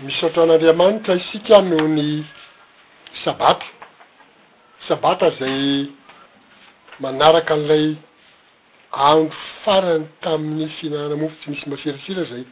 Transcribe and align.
missotran'andriamanitra 0.00 1.14
isika 1.14 1.62
noho 1.62 1.88
ny 1.88 2.24
sabata 3.24 3.66
sabata 4.88 5.30
zay 5.30 5.90
manaraka 7.00 7.54
an'ilay 7.54 7.96
andro 8.92 9.34
farany 9.64 10.06
tamin'ny 10.22 10.68
fihinana 10.76 11.16
mofo 11.16 11.34
tsy 11.40 11.50
misy 11.50 11.68
masirasira 11.70 12.24
zay 12.24 12.44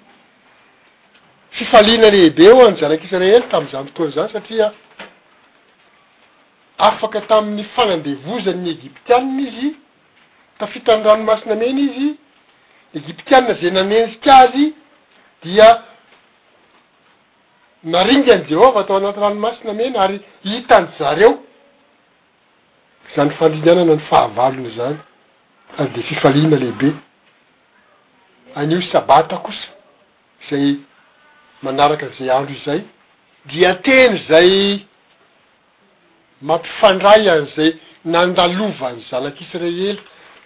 fifaliana 1.57 2.11
lehibe 2.11 2.43
eo 2.45 2.61
any 2.69 2.77
zanak'isreely 2.81 3.43
tam'izany 3.53 3.85
potoany 3.89 4.13
zany 4.17 4.31
satria 4.35 4.69
afaka 6.89 7.21
tamin'ny 7.31 7.65
fanandevozanny 7.75 8.69
egiptianna 8.77 9.41
izy 9.49 9.71
tafitany 10.59 11.03
ranomasina 11.07 11.55
meny 11.63 11.81
izy 11.89 12.05
ny 12.91 12.97
egiptianina 13.01 13.53
zay 13.61 13.71
nanenrik' 13.77 14.29
azy 14.43 14.67
dia 15.45 15.69
naringa 17.85 18.33
any 18.33 18.45
jehovah 18.45 18.81
atao 18.81 18.97
anaty 19.01 19.21
ranomasina 19.21 19.73
mena 19.81 20.01
ary 20.05 20.21
hitany 20.45 20.87
zareo 20.99 21.33
zany 23.17 23.31
fandrinanana 23.39 23.95
ny 23.99 24.03
fahavalony 24.11 24.71
zany 24.79 24.99
ary 25.79 25.91
de 25.95 26.03
fifalihina 26.09 26.57
lehibe 26.63 26.91
anio 28.59 28.81
sabata 28.93 29.37
kosa 29.47 29.69
zay 30.51 30.67
manaraky 31.63 32.05
anzay 32.09 32.29
andro 32.39 32.55
izay 32.59 32.81
dia 33.49 33.73
teny 33.87 34.17
zay 34.29 34.83
mampifandray 36.49 37.23
any 37.35 37.47
zay 37.57 37.71
nandalovany 38.13 39.01
zalak'isreely 39.11 39.97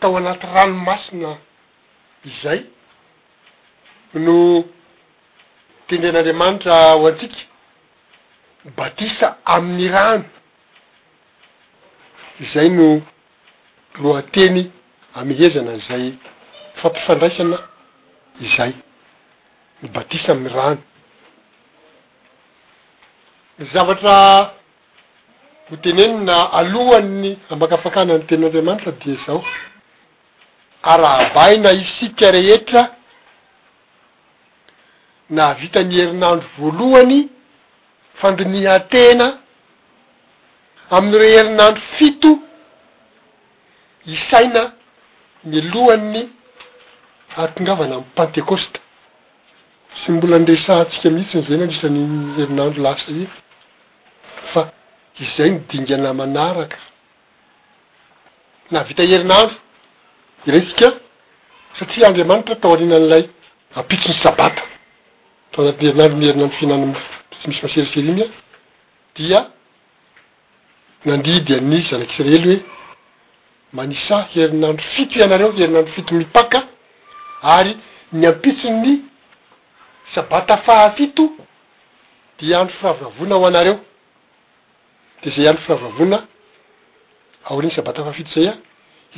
tao 0.01 0.15
anaty 0.23 0.47
ranomasina 0.57 1.33
izay 2.31 2.61
no 4.25 4.37
tendren'andriamanitra 5.89 6.75
ho 6.99 7.07
antsika 7.09 7.27
ny 8.67 8.71
batisa 8.79 9.29
amin'ny 9.55 9.89
rano 9.95 10.25
izay 12.45 12.69
no 12.77 12.89
loha-teny 14.03 14.63
amihezana 15.21 15.75
zay 15.89 16.05
fampifandraisana 16.81 17.59
izay 18.47 18.73
ny 19.83 19.87
batisa 19.95 20.29
amin'ny 20.35 20.53
rano 20.59 20.83
ny 23.59 23.63
zavatra 23.73 24.15
ho 25.69 25.75
teneni 25.83 26.19
na 26.29 26.39
alohanny 26.61 27.31
ambakafakana 27.51 28.13
ny 28.19 28.25
ten'andriamanitra 28.29 28.93
dia 29.05 29.17
zao 29.27 29.41
arahabaina 30.93 31.71
isika 31.73 32.31
rehetra 32.37 32.83
na 35.31 35.49
avitany 35.49 35.93
herinandro 35.99 36.49
voalohany 36.59 37.19
fandiniha 38.21 38.73
atena 38.81 39.27
amin'' 40.97 41.17
ire 41.17 41.29
herinandro 41.39 41.83
fito 41.97 42.31
isaina 44.17 44.63
milohan 45.53 46.03
ny 46.15 46.23
atongavana 47.43 47.95
amy 47.99 48.09
pantecôsta 48.17 48.79
sy 50.01 50.09
mbola 50.13 50.39
nresantsika 50.39 51.09
mihitsy 51.15 51.37
nizay 51.39 51.59
na 51.61 51.67
risany 51.73 52.03
herinandro 52.39 52.79
lasa 52.87 53.07
iny 53.13 53.27
fa 54.53 54.63
izay 55.25 55.51
nydingana 55.55 56.11
manaraka 56.21 56.77
na 58.71 58.77
avita 58.81 59.03
herinandro 59.13 59.57
iretsika 60.47 60.87
satria 61.79 62.07
andriamanitra 62.09 62.57
tao 62.61 62.73
harina 62.75 62.97
an'ilay 62.97 63.25
ampitso 63.81 64.09
ny 64.13 64.19
sabata 64.27 64.63
tao 65.55 65.63
anati'ny 65.69 65.87
herinandro 65.89 66.19
nyherinandro 66.19 66.51
fihinana 66.57 66.95
tsy 67.39 67.49
misy 67.49 67.63
maseriserimy 67.63 68.23
a 68.23 68.27
dia 69.17 69.41
nandidy 71.07 71.53
anny 71.59 71.79
zanak'isiraely 71.91 72.57
hoe 72.57 72.59
manisà 73.79 74.19
herinandro 74.35 74.85
fito 74.97 75.15
ianareo 75.21 75.51
herinandro 75.59 75.93
fito 75.97 76.13
mipaka 76.21 76.59
ary 77.57 77.73
ny 78.13 78.25
ampitso 78.31 78.69
ny 78.83 78.91
sabata 80.15 80.57
fahafito 80.67 81.25
di 82.39 82.55
andro 82.55 82.75
firavoravona 82.79 83.35
ao 83.35 83.47
anareo 83.51 83.79
de 85.23 85.29
zay 85.35 85.49
ando 85.49 85.61
firavoravona 85.67 86.19
ao 87.49 87.61
ry 87.61 87.67
ny 87.67 87.75
sabata 87.77 88.01
fahafito 88.05 88.31
zay 88.35 88.49
a 88.49 88.55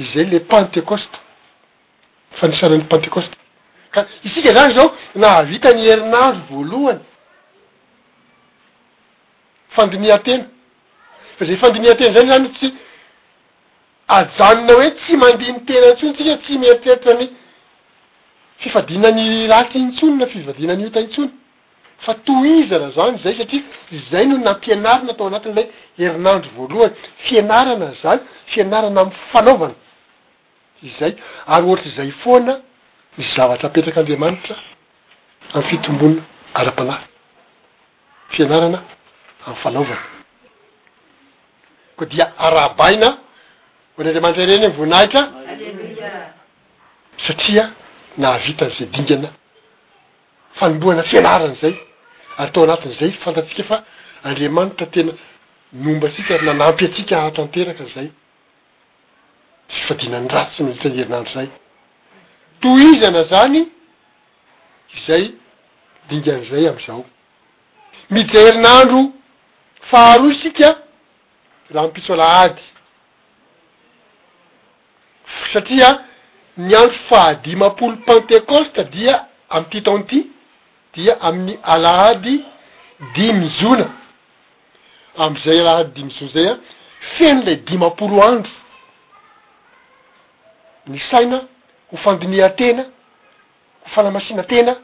izay 0.02 0.24
le 0.32 0.40
pantekoste 0.40 1.16
fanisanan'ny 2.38 2.84
pentekôste 2.84 3.36
isika 4.24 4.52
zany 4.54 4.74
zao 4.78 4.90
naavitany 5.22 5.82
erinandro 5.92 6.42
voalohany 6.50 7.02
fandiniatena 9.76 10.44
fa 11.38 11.42
zay 11.48 11.56
fandini 11.62 11.88
atena 11.94 12.12
zany 12.16 12.28
zany 12.32 12.48
tsy 12.56 12.68
ajanona 14.18 14.72
hoe 14.78 14.88
tsy 15.00 15.12
mandiny 15.22 15.58
tena 15.68 15.86
ntsony 15.94 16.12
tsika 16.16 16.34
tsy 16.42 16.52
mieritrerita 16.62 17.12
ny 17.18 17.24
fifadinany 18.62 19.24
raty 19.52 19.78
ntsonyna 19.88 20.26
fifadinany 20.32 20.82
otatsony 20.90 21.30
fa 22.04 22.12
toizana 22.26 22.88
zany 22.98 23.14
zay 23.24 23.34
satria 23.38 23.62
zay 24.10 24.24
no 24.30 24.36
nampianarina 24.46 25.10
atao 25.14 25.26
anatny 25.30 25.52
lay 25.58 25.66
erinandro 26.04 26.50
voalohany 26.56 26.94
fianarana 27.24 27.88
zany 28.02 28.20
fianarana 28.52 29.00
amy 29.02 29.14
fanaovana 29.32 29.76
zay 30.98 31.12
ary 31.54 31.64
ohatrzay 31.70 32.10
foana 32.24 32.54
nysy 33.18 33.30
zavatra 33.36 33.68
apetrakyandriamanitra 33.68 34.54
amiy 35.54 35.68
fitombonina 35.68 36.22
ara-palay 36.58 37.00
fianarana 38.34 38.78
amiy 39.46 39.58
falaovana 39.62 40.04
ko 41.96 42.02
dia 42.12 42.26
arahabaina 42.46 43.08
ony 43.98 44.06
andriamanitra 44.08 44.44
reny 44.50 44.64
voinahita 44.78 45.20
satria 47.26 47.64
nahavitanzay 48.22 48.86
dingana 48.94 49.28
fanomboana 50.58 51.02
fianarany 51.12 51.56
zay 51.62 51.74
ary 52.38 52.48
atao 52.50 52.62
anatin'zay 52.66 53.10
fantatsika 53.24 53.62
fa 53.70 53.76
andriamanitra 54.28 54.86
tena 54.94 55.12
nomba 55.84 56.06
sika 56.16 56.32
ry 56.38 56.44
nanampy 56.50 56.82
atsika 56.88 57.12
ahatanterakanzay 57.20 58.08
sy 59.74 59.80
fadinany 59.88 60.28
rats 60.34 60.52
sy 60.54 60.60
manditranyherinaay 60.64 61.48
toizana 62.60 63.22
zany 63.30 63.66
zay 65.06 65.32
dingan'zay 66.10 66.64
am'izao 66.72 67.00
mijerin'andro 68.12 69.00
faharoa 69.90 70.34
sika 70.42 70.68
raha 71.74 71.86
mpitso 71.90 72.12
alahady 72.14 72.64
satria 75.52 75.90
ny 76.58 76.72
andro 76.80 76.96
fahadimapolo 77.08 77.96
pentecoste 78.06 78.82
dia 78.94 79.14
amy 79.48 79.66
titanty 79.70 80.18
dia 80.94 81.20
ami'ny 81.28 81.58
alahady 81.74 82.44
dimizona 83.14 83.86
amizay 85.24 85.58
alahady 85.60 85.90
dimizona 85.98 86.30
zay 86.34 86.46
a 86.48 86.56
feny 87.16 87.42
ley 87.46 87.56
dimapolo 87.56 88.22
andro 88.30 88.52
ny 90.86 90.98
saina 91.10 91.40
ho 91.92 91.96
fandonia 92.02 92.50
tena 92.50 92.82
ho 92.82 93.88
fanamasina 93.94 94.42
tena 94.42 94.76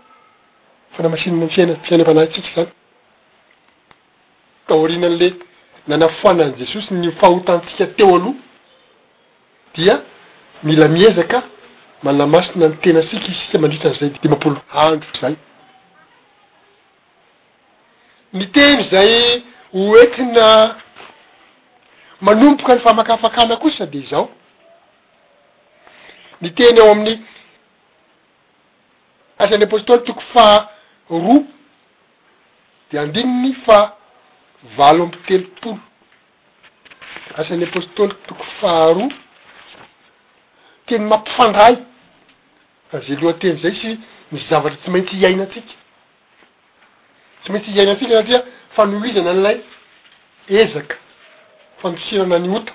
hfana 0.94 1.08
masinaa 1.08 1.42
amtsaina 1.44 1.74
fiaina 1.86 2.02
am-panahytsika 2.04 2.56
zany 2.56 2.70
taorinan' 4.68 5.16
le 5.20 5.28
nana 5.88 6.08
foanany 6.20 6.54
jesosy 6.58 6.94
ny 6.94 7.08
fahotantsika 7.20 7.86
teo 7.96 8.16
aloha 8.16 8.34
dia 9.74 9.94
mila 10.62 10.88
miezaka 10.88 11.42
malamasina 12.02 12.68
ny 12.68 12.76
tena 12.84 13.02
sika 13.02 13.26
izy 13.30 13.34
sisa 13.38 13.58
mandritran'izay 13.58 14.10
de 14.22 14.28
mampolo 14.28 14.60
handro 14.74 15.10
zay 15.20 15.34
ny 18.36 18.44
teny 18.56 18.78
zay 18.92 19.42
hoetina 19.72 20.46
manomboka 22.20 22.74
ny 22.74 22.80
fahmakafakana 22.80 23.56
kosa 23.56 23.86
de 23.86 24.00
zaho 24.10 24.28
ny 26.42 26.50
teny 26.58 26.78
eo 26.80 26.90
amin'ny 26.90 27.20
asan'ny 29.44 29.64
apôstôly 29.64 30.02
toko 30.06 30.20
fah 30.32 30.70
roa 31.10 31.42
de 32.90 32.98
andininy 33.02 33.52
fa 33.66 33.76
valo 34.78 35.04
amby 35.04 35.18
telopolo 35.28 35.78
asan'ny 37.42 37.64
apostôly 37.68 38.14
toko 38.26 38.44
faha 38.60 38.86
roa 38.96 39.08
teny 40.86 41.04
mampifandray 41.12 41.74
aze 42.92 43.12
aloha 43.18 43.34
teny 43.44 43.56
zay 43.62 43.74
sy 43.82 43.90
my 44.32 44.40
zavatra 44.50 44.78
tsy 44.82 44.90
maintsy 44.96 45.16
hiainatsika 45.22 45.74
tsy 47.42 47.52
maintsy 47.52 47.70
hiaina 47.76 47.92
atsika 47.94 48.14
satria 48.18 48.40
fanooizana 48.78 49.32
n'lay 49.38 49.56
ezaka 50.60 50.96
fanosirana 51.84 52.38
ny 52.42 52.50
ota 52.58 52.74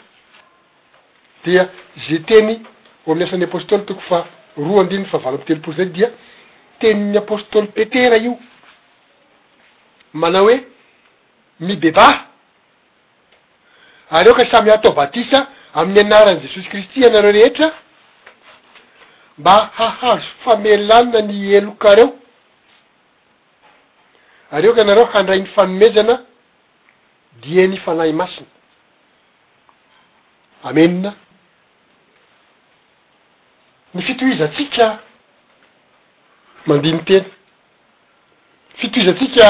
dia 1.43 1.63
ze 2.07 2.17
teny 2.31 2.51
oamin'ny 3.09 3.23
asan'ny 3.27 3.43
apôstôly 3.49 3.85
toko 3.87 4.01
fa 4.09 4.19
roa 4.65 4.81
andrininy 4.83 5.07
fa 5.11 5.17
valo 5.23 5.37
ampi 5.37 5.45
telopory 5.49 5.75
zay 5.79 5.85
dia 5.95 6.09
teni'ny 6.79 7.17
apôstôly 7.23 7.67
petera 7.75 8.17
io 8.25 8.33
manao 10.21 10.45
hoe 10.47 10.57
mibeba 11.67 12.07
areo 14.17 14.33
ka 14.37 14.43
samy 14.51 14.69
hatao 14.71 14.93
batisa 14.97 15.39
ami'ny 15.79 15.99
anaran' 16.07 16.39
jesosy 16.43 16.67
kristy 16.71 17.05
anareo 17.07 17.31
rehetra 17.37 17.67
mba 19.37 19.55
hahazo 19.77 20.27
famelana 20.43 21.21
ny 21.21 21.51
elokareo 21.59 22.09
areo 24.51 24.73
ka 24.73 24.81
anareo 24.81 25.05
handray 25.13 25.39
ny 25.39 25.45
fanomezana 25.55 26.15
dia 27.41 27.67
ny 27.67 27.77
fanahy 27.77 28.13
masiny 28.13 28.47
amenina 30.63 31.15
ny 33.97 34.01
fitoizatsika 34.07 34.85
mandinytena 36.69 37.25
fitoizatsika 38.81 39.45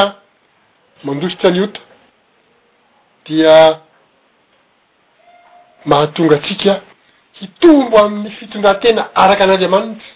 mandositra 1.08 1.50
ny 1.56 1.60
ota 1.66 1.82
dia 3.28 3.56
mahatonga 5.92 6.38
tsika 6.46 6.74
hitombo 7.40 7.96
amin'ny 8.06 8.30
fitondrantena 8.40 9.02
arak' 9.24 9.42
an'andriamanitra 9.46 10.12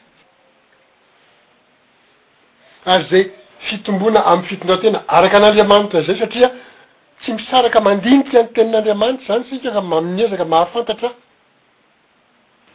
ary 2.92 3.04
zay 3.12 3.24
fitombona 3.68 4.20
amn'ny 4.32 4.48
fitondrantena 4.52 5.00
arak' 5.18 5.36
an'andriamanitra 5.38 6.00
zay 6.08 6.16
satria 6.22 6.50
tsy 7.22 7.30
misaraka 7.40 7.80
mandinika 7.88 8.40
ny 8.44 8.50
tenin'andriamanitra 8.56 9.26
zany 9.30 9.44
sika 9.50 9.70
fa 9.76 9.82
maminezaka 9.92 10.46
mahafantatra 10.54 11.10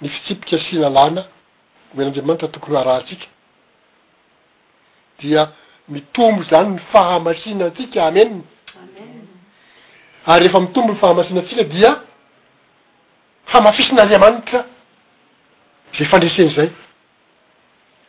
ny 0.00 0.06
fitsipika 0.14 0.56
sy 0.67 0.75
lalana 0.85 1.23
hoen'andriamanitra 1.98 2.48
tokony 2.54 2.75
hoaraha 2.76 3.00
tsika 3.08 3.26
dia 5.20 5.43
mitombo 5.88 6.43
zany 6.50 6.69
ny 6.75 6.78
fahamasina 6.93 7.70
tsika 7.76 7.98
amenmn 8.08 8.43
ary 10.32 10.44
refa 10.46 10.60
mitombo 10.66 10.90
ny 10.93 10.98
fahamasina 11.02 11.40
atsika 11.40 11.64
dia 11.75 11.90
hamafisin'andriamanitra 13.52 14.60
za 15.96 16.04
fandreiseny 16.10 16.50
zay 16.56 16.69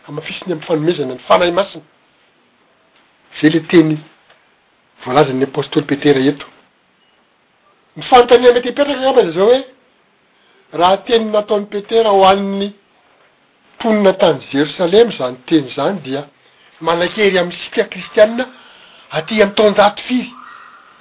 hamafisiny 0.06 0.52
amny 0.54 0.66
fanomezana 0.70 1.14
ny 1.16 1.20
fanahy 1.28 1.52
masiny 1.58 1.84
zay 3.40 3.50
le 3.54 3.60
teny 3.72 3.92
voalazany 5.04 5.46
ampôsytôly 5.46 5.86
petera 5.92 6.20
eto 6.32 6.46
ny 7.96 8.02
fanontanina 8.10 8.54
mety 8.54 8.70
petraka 8.72 9.02
nyamba 9.02 9.22
za 9.26 9.32
zao 9.38 9.46
hoe 9.52 9.64
raha 10.80 10.98
teny 11.08 11.26
nataonny 11.32 11.66
petera 11.76 12.10
ho 12.16 12.22
aniny 12.32 12.70
ponina 13.82 14.14
tany 14.18 14.40
jerosalema 14.54 15.12
zany 15.20 15.38
teny 15.50 15.68
zany 15.78 16.00
dia 16.06 16.22
manakery 16.88 17.40
amy 17.40 17.54
sika 17.64 17.84
kristianna 17.94 18.46
atya 19.18 19.46
mitondato 19.52 20.02
firy 20.08 20.32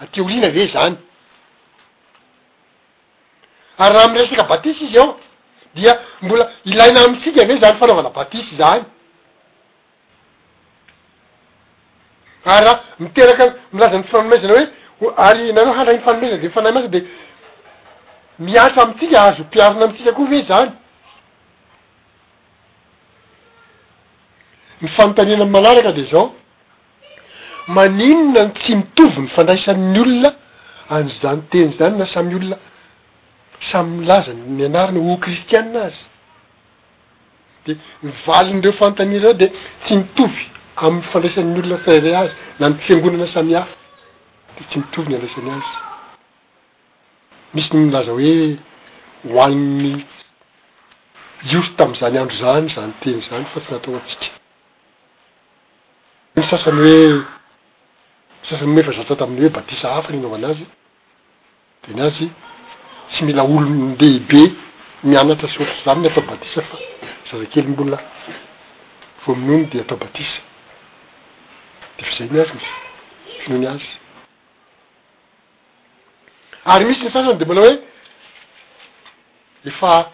atya 0.02 0.23
olina 0.26 0.49
ve 0.56 0.62
zany 0.75 0.96
ary 3.82 3.93
rah 3.94 4.05
amy 4.06 4.17
resaka 4.23 4.44
batisy 4.52 4.84
izy 4.84 4.99
ao 5.00 5.08
dia 5.76 5.93
mbola 6.23 6.44
ilaina 6.70 7.00
amitsika 7.05 7.40
ve 7.50 7.55
zany 7.62 7.76
fanaovana 7.81 8.11
batisy 8.19 8.56
zany 8.61 8.82
ary 12.52 12.64
rah 12.67 12.76
miteraky 13.02 13.46
milazany 13.73 14.05
fanomezana 14.12 14.55
hoe 15.00 15.08
ary 15.28 15.52
nanao 15.52 15.75
hanrahinyfanomeizana 15.78 16.43
de 16.43 16.49
fanahy 16.56 16.73
masa 16.76 16.88
be 16.94 17.00
miatra 18.46 18.81
amitsika 18.82 19.17
azo 19.26 19.38
hopiarina 19.43 19.84
amtsika 19.87 20.11
koa 20.19 20.31
ve 20.34 20.40
zany 20.50 20.70
ny 24.82 24.88
fanotanina 24.96 25.44
manaraka 25.55 25.90
de 25.96 26.05
zao 26.12 26.26
maninonan 27.76 28.49
tsy 28.58 28.73
mitovy 28.81 29.19
ny 29.23 29.28
fandraisan'ny 29.37 29.99
olona 30.05 30.31
any 30.96 31.11
zany 31.20 31.43
teny 31.50 31.70
zany 31.78 31.96
na 31.99 32.06
samy 32.14 32.32
olona 32.38 32.58
samy 33.70 33.90
milaza 33.99 34.32
ny 34.56 34.62
anariny 34.69 35.00
ho 35.06 35.12
kristianina 35.25 35.81
azy 35.88 36.00
de 37.67 37.73
mivaliny 38.06 38.61
reo 38.64 38.75
fantania 38.82 39.20
ray 39.25 39.34
de 39.43 39.46
tsy 39.84 39.93
mitovy 40.02 40.44
amy 40.87 41.00
fandraisan'ny 41.11 41.56
olona 41.62 41.76
fraray 41.84 42.14
azy 42.23 42.32
na 42.61 42.64
ny 42.70 42.76
fiangonana 42.84 43.26
samy 43.37 43.52
ahy 43.62 43.73
de 44.56 44.62
tsy 44.69 44.76
mitovy 44.82 45.06
ny 45.11 45.14
andraisany 45.17 45.50
azy 45.58 45.70
misy 47.55 47.69
n 47.70 47.76
milaza 47.88 48.12
hoe 48.17 48.34
hoaniny 49.32 49.99
ioso 51.50 51.70
tam'izany 51.78 52.17
andro 52.20 52.37
zany 52.44 52.67
zany 52.75 52.93
teny 53.02 53.20
zany 53.28 53.44
fa 53.52 53.58
tsy 53.62 53.70
natao 53.75 53.96
atsika 54.00 54.37
n 56.36 56.42
sasany 56.42 56.82
hoe 56.84 57.24
sasany 58.42 58.68
me 58.68 58.82
fa 58.82 58.92
zatra 58.92 59.16
taminy 59.16 59.40
hoe 59.40 59.48
batisa 59.48 59.92
hafa 59.94 60.10
ny 60.12 60.18
anaovana 60.18 60.48
azy 60.48 60.66
deny 61.86 62.00
azy 62.02 62.28
tsy 63.10 63.24
mila 63.24 63.42
olo 63.44 63.60
mndehibe 63.68 64.42
mianatra 65.02 65.48
sy 65.48 65.58
oatra 65.60 65.76
zany 65.84 66.00
ny 66.02 66.08
atao 66.10 66.24
batisa 66.28 66.62
fa 66.62 66.76
zazakelymbola 67.30 67.96
vo 69.24 69.34
minony 69.34 69.64
de 69.70 69.80
atao 69.80 69.96
batisa 69.98 70.40
de 71.98 72.04
fazainy 72.04 72.38
azy 72.40 72.60
y 73.46 73.48
minony 73.50 73.66
azy 73.72 73.88
ary 76.64 76.84
misy 76.84 77.00
ny 77.02 77.10
sasany 77.10 77.32
de 77.38 77.44
malao 77.44 77.64
hoe 77.64 77.74
efa 79.64 80.10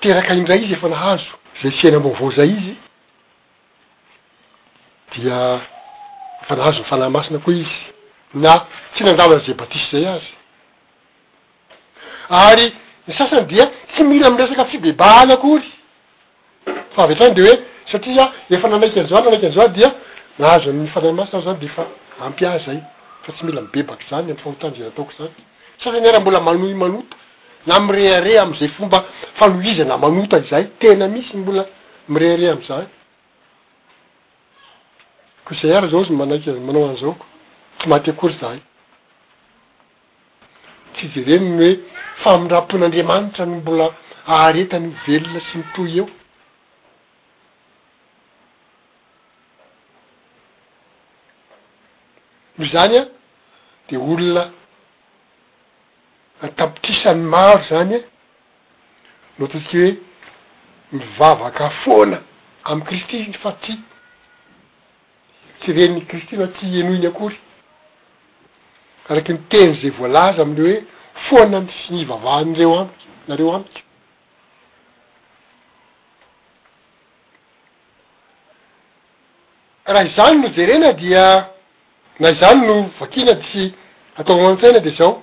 teraka 0.00 0.34
indray 0.34 0.62
izy 0.64 0.72
efa 0.74 0.88
nahazo 0.88 1.30
zay 1.62 1.70
tsy 1.70 1.86
aina 1.86 1.96
ambaavao 1.96 2.30
zay 2.32 2.48
izy 2.50 2.76
dia 5.14 5.60
fanahazony 6.48 6.84
fanay 6.84 7.08
masina 7.08 7.38
koa 7.38 7.52
izy 7.54 7.84
na 8.34 8.52
tsy 8.94 9.04
nandalanzabatisay 9.04 10.06
aryn 12.28 12.72
asany 13.08 13.46
dia 13.46 13.66
tsy 13.92 14.02
mila 14.02 14.26
amresaka 14.28 14.64
fibebaany 14.70 15.32
akory 15.32 15.66
fa 16.94 17.02
avy 17.04 17.16
trany 17.16 17.34
de 17.34 17.44
esatr 17.88 18.08
efaanaiky 18.50 19.00
anzaoana 19.00 19.48
nzadi 19.50 19.84
hazo 20.42 20.70
ny 20.72 20.88
fanah 20.94 21.12
masina 21.18 21.38
o 21.38 21.42
zany 21.46 21.58
defa 21.60 21.82
ampiazay 22.26 22.78
fa 23.24 23.30
tsy 23.32 23.42
mila 23.46 23.60
mibebaky 23.62 24.04
zany 24.10 24.26
amy 24.30 24.40
fahotanzana 24.42 24.88
ataoko 24.92 25.12
zany 25.18 25.34
sasany 25.78 26.06
eraha 26.08 26.20
mbola 26.20 26.40
manoy 26.40 26.74
manota 26.74 27.16
na 27.66 27.80
mire 27.80 28.02
are 28.16 28.38
amzay 28.40 28.68
fomba 28.76 28.98
fanohizana 29.38 29.94
manota 29.98 30.40
zay 30.50 30.64
tena 30.80 31.08
misy 31.08 31.36
mbola 31.36 31.62
mire 32.08 32.28
are 32.34 32.50
amzany 32.50 32.86
ko 35.46 35.54
zay 35.54 35.72
ara 35.76 35.88
zao 35.88 36.04
zy 36.04 36.12
manaiky 36.12 36.50
manao 36.66 36.84
an'izao 36.88 37.14
ko 37.20 37.26
tsy 37.78 37.88
maty 37.88 38.10
akory 38.10 38.34
zay 38.40 38.58
tsy 40.94 41.04
zereny 41.14 41.48
ny 41.58 41.68
hoe 41.78 41.78
famin 42.22 42.48
ram-poin'andriamanitra 42.54 43.46
no 43.46 43.56
mbola 43.60 43.86
aaretany 44.34 44.86
mivelona 44.88 45.40
sy 45.48 45.54
mitoy 45.58 45.90
eo 45.98 46.08
noho 52.56 52.68
zany 52.72 52.94
a 53.00 53.04
de 53.88 53.96
olona 54.10 54.44
atapitrisany 56.44 57.22
maro 57.32 57.60
zany 57.70 57.96
no 59.36 59.44
atosika 59.46 59.76
hoe 59.78 59.90
mivavaka 60.92 61.66
foana 61.82 62.18
am'y 62.70 62.84
kristiny 62.88 63.34
fa 63.42 63.50
tsy 63.62 63.74
tsy 65.60 65.72
renny 65.72 66.04
kristina 66.06 66.48
tsy 66.48 66.66
enoiny 66.80 67.06
akory 67.08 67.36
araky 69.08 69.32
miteny 69.32 69.72
zay 69.80 69.90
voalaza 69.98 70.42
am' 70.42 70.56
reo 70.58 70.70
hoe 70.80 70.84
foana 71.26 71.60
misi 71.66 71.92
nivavahan' 71.94 72.56
reo 72.58 72.72
amik 72.80 73.00
nareo 73.28 73.54
amiko 73.56 73.80
raha 79.92 80.04
izany 80.10 80.36
no 80.40 80.48
jerena 80.56 80.92
dia 81.00 81.26
na 82.20 82.28
izany 82.36 82.60
no 82.68 82.74
vakina 83.00 83.32
d 83.40 83.42
sy 83.52 83.64
atao 84.20 84.36
aman-tsaina 84.38 84.80
de 84.86 84.90
zao 84.98 85.14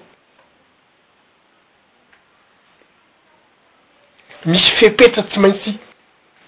misy 4.45 4.69
fepetra 4.77 5.23
tsy 5.27 5.37
maintsy 5.39 5.71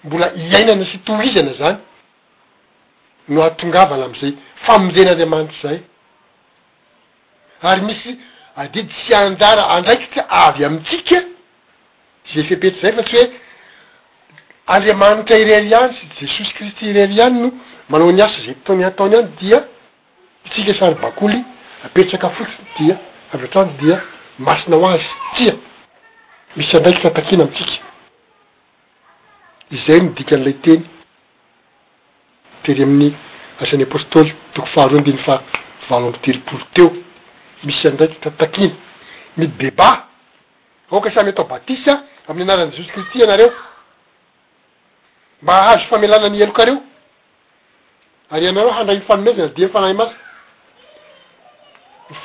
mbola 0.06 0.26
iainana 0.34 0.84
sy 0.90 0.98
tohizana 1.06 1.52
zany 1.60 1.78
no 3.28 3.42
atongavala 3.42 4.04
amizay 4.04 4.34
famonjenyandriamanitry 4.66 5.60
zay 5.62 5.78
ary 7.62 7.80
misy 7.88 8.10
adidy 8.56 8.92
sy 9.04 9.14
andara 9.14 9.62
andraikitya 9.76 10.22
avy 10.46 10.64
amitsika 10.66 11.18
zefipetry 12.34 12.80
zay 12.82 12.92
fa 12.96 13.02
tsy 13.02 13.16
hoe 13.16 13.26
andriamanitra 14.74 15.38
irery 15.38 15.74
any 15.74 15.92
sy 15.96 16.04
jesosy 16.20 16.52
kristy 16.54 16.84
irery 16.90 17.20
any 17.24 17.38
no 17.42 17.48
manao 17.90 18.12
niasa 18.12 18.38
zay 18.46 18.54
taony 18.64 18.84
ataony 18.84 19.14
any 19.18 19.28
dia 19.40 19.58
tsika 20.50 20.74
sary 20.74 20.94
bakoly 21.02 21.38
apetraka 21.84 22.28
fotsiny 22.30 22.66
dia 22.78 22.94
avy 23.34 23.44
atranjy 23.44 23.72
dia 23.82 23.96
masinaho 24.38 24.86
azy 24.94 25.06
tia 25.36 25.54
misy 26.56 26.76
andraiki 26.76 27.02
ta 27.02 27.08
atakina 27.08 27.42
amitsika 27.44 27.86
izay 29.76 30.00
nodika 30.00 30.34
an'ilay 30.36 30.56
teny 30.64 30.82
ery 32.70 32.82
aminny 32.82 33.14
asan'ny 33.60 33.82
apôstôly 33.84 34.34
toko 34.54 34.66
faharondiny 34.74 35.18
fa 35.24 35.42
valo 35.88 36.06
ambiteryporo 36.08 36.64
teo 36.74 36.88
misy 37.64 37.88
andraiky 37.88 38.16
tatakiny 38.24 38.74
mibebaok 39.38 40.06
amyataobatisa 41.20 41.92
amyanaranjeosy 42.28 42.90
krity 42.94 43.18
reoazofalanaelokareoryanareandrafaomezanadfanahmas 48.30 50.10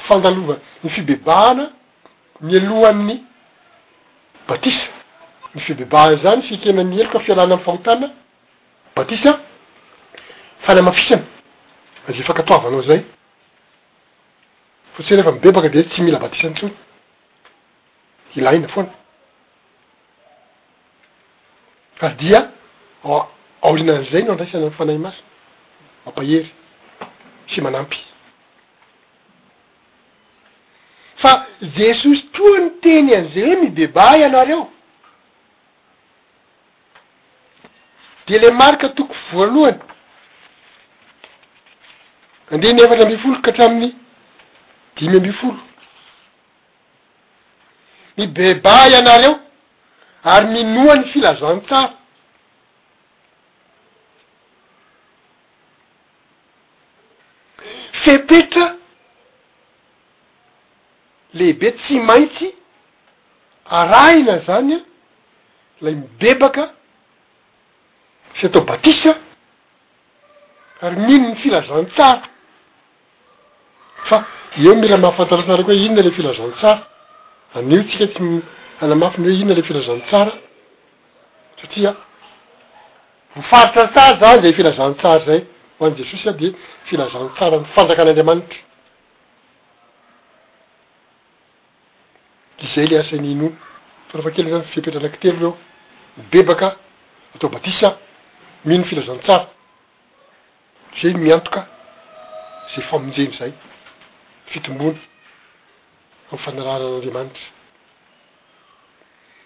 fandalovan 0.08 0.60
ny 0.84 0.90
fibebaana 0.96 1.66
ni 2.42 2.56
alohanny 2.58 3.24
batisa 4.48 4.88
ny 5.56 5.60
fibebaan 5.66 6.16
zany 6.24 6.42
fkenany 6.48 7.00
eloka 7.02 7.20
fialana 7.26 7.54
amy 7.56 7.64
fahotana 7.64 8.08
batisa 8.96 9.32
fa 10.66 10.74
lay 10.76 10.82
mafisana 10.82 11.22
aze 12.10 12.24
fakatoavanao 12.30 12.82
zay 12.90 13.00
fo 14.94 15.04
tsio 15.04 15.18
refa 15.18 15.32
mibebaka 15.32 15.70
de 15.70 15.84
tsy 15.84 16.00
mila 16.02 16.20
batisan 16.24 16.54
tsony 16.54 16.74
ilah 18.38 18.56
ina 18.56 18.68
foana 18.74 18.92
fadia 22.00 22.40
aolina 23.62 23.92
an'izay 23.96 24.22
ino 24.22 24.32
andraisana 24.32 24.66
nyfanay 24.66 24.98
masia 25.06 25.24
ampahery 26.08 26.50
sy 27.52 27.60
manampy 27.62 27.98
fa 31.22 31.32
jesosy 31.78 32.24
toa 32.36 32.58
ny 32.66 32.70
teny 32.86 33.10
an'izay 33.18 33.44
hoe 33.48 33.62
mibeba 33.64 34.18
ianareo 34.22 34.64
de 38.28 38.36
le 38.42 38.50
marika 38.62 38.90
toko 38.90 39.14
voalohany 39.32 39.80
andea 42.54 42.74
ny 42.74 42.80
efatra 42.82 43.02
amby 43.06 43.18
folo 43.18 43.38
ka 43.42 43.52
hatramin'ny 43.52 43.94
dimy 44.96 45.16
amby 45.18 45.32
folo 45.34 45.60
mibeba 48.18 48.72
ianary 48.90 49.26
eo 49.26 49.36
ary 50.24 50.48
minoa 50.54 50.96
ny 50.96 51.06
filazantsara 51.14 51.94
fetetra 58.04 58.68
lehibe 61.34 61.72
tsy 61.72 62.00
maitsy 62.10 62.50
araina 63.80 64.38
zany 64.48 64.74
a 64.76 64.82
lay 65.86 65.96
mibebaka 65.96 66.64
sy 68.36 68.46
atao 68.46 68.64
batisa 68.70 69.14
ary 70.82 70.96
mino 71.08 71.30
ny 71.30 71.36
filazantsara 71.44 72.31
fa 74.10 74.18
eo 74.64 74.76
mira 74.82 74.98
mahaffantarasinaraky 75.04 75.72
hoe 75.72 75.84
inona 75.86 76.02
le 76.06 76.12
filazan 76.18 76.52
tsara 76.60 76.82
anio 77.58 77.82
tsika 77.88 78.06
tsy 78.14 78.28
anamafyny 78.84 79.26
hoe 79.28 79.40
inona 79.42 79.56
le 79.58 79.64
filazan 79.70 80.00
tsara 80.08 80.32
satria 81.60 81.92
vofaritra 83.36 83.84
n 83.86 83.90
tsara 83.94 84.16
zany 84.22 84.42
zay 84.44 84.54
filazan 84.58 84.96
tsara 84.96 85.26
zay 85.26 85.40
ho 85.78 85.86
an' 85.86 85.96
jesosy 85.98 86.30
ah 86.30 86.34
de 86.42 86.48
filazan 86.88 87.30
tsara 87.36 87.58
ny 87.58 87.66
fanjakan'andriamanitra 87.76 88.60
izay 92.64 92.86
le 92.90 92.96
asainyino 93.04 93.48
farahafa 94.10 94.32
kelyny 94.36 94.52
zany 94.56 94.66
fipetra 94.74 95.00
anakitely 95.02 95.38
reo 95.40 95.56
bebaka 96.32 96.68
atao 97.36 97.50
batisa 97.56 97.90
mino 98.66 98.84
filazan 98.90 99.20
tsara 99.26 99.46
zay 101.02 101.14
miantoka 101.14 101.62
zay 102.74 102.84
famonjeny 102.90 103.34
zay 103.40 103.54
fitombony 104.52 104.98
ami'ny 106.32 106.42
fanaranan'andriamanitra 106.44 107.46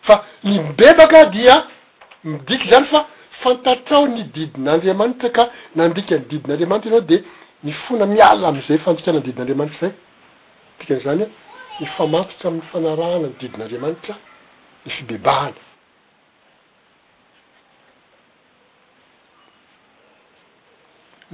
fa 0.08 0.16
ny 0.50 0.56
bebaka 0.78 1.22
dia 1.36 1.56
midiky 2.30 2.68
zany 2.72 2.86
fa 2.94 3.02
fantatrao 3.42 4.04
ny 4.14 4.22
didin'andriamanitra 4.36 5.30
ka 5.38 5.44
nandika 5.80 6.14
ny 6.18 6.24
didin'andriamanitra 6.32 6.90
ianao 6.92 7.06
de 7.10 7.18
ny 7.66 7.72
foana 7.84 8.06
miala 8.14 8.44
am'izay 8.52 8.78
fandikana 8.86 9.18
any 9.18 9.26
didin'andriamanitra 9.28 9.88
zay 9.88 9.96
tikan'izany 10.80 11.26
ny 11.80 11.86
famatotra 11.96 12.48
amn'ny 12.50 12.66
fanarahana 12.72 13.28
ny 13.30 13.36
didin'andriamanitra 13.42 14.14
ny 14.86 14.90
fibebahana 14.96 15.62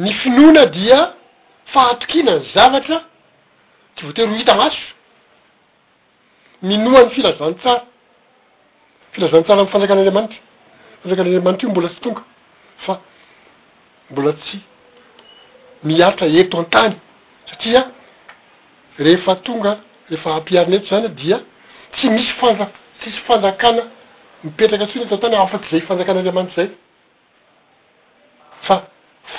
ny 0.03 0.09
finoana 0.21 0.65
dia 0.65 0.99
fahatokina 1.73 2.31
ny 2.39 2.45
zavatra 2.55 3.10
ty 3.95 4.05
voatero 4.05 4.33
hita 4.35 4.53
aso 4.53 4.79
minoa 6.61 7.03
nny 7.03 7.09
filazan 7.11 7.53
tsara 7.55 7.81
filazantsara 9.13 9.61
amy 9.61 9.69
fanjakan'andramanryfanaka'amantry 9.71 11.65
io 11.65 11.69
mbola 11.71 11.89
tsy 11.89 11.99
tonga 12.01 12.21
fa 12.85 12.99
mbola 14.11 14.33
tsy 14.33 14.57
miaitra 15.83 16.27
eto 16.27 16.59
an-tany 16.59 16.93
satria 17.49 17.87
rehefa 18.97 19.35
tonga 19.35 19.79
rehefa 20.09 20.35
ampiariny 20.35 20.75
eto 20.75 20.87
zany 20.87 21.09
dia 21.09 21.37
tsy 21.93 22.09
misy 22.09 22.31
fantsisy 22.39 23.19
fanjakana 23.27 23.83
mipetraka 24.43 24.87
tsoiny 24.87 25.05
eto 25.05 25.15
atany 25.15 25.35
afatyzay 25.35 25.81
fanjakan'anramanitry 25.81 26.55
zay 26.55 26.69
fa 28.61 28.83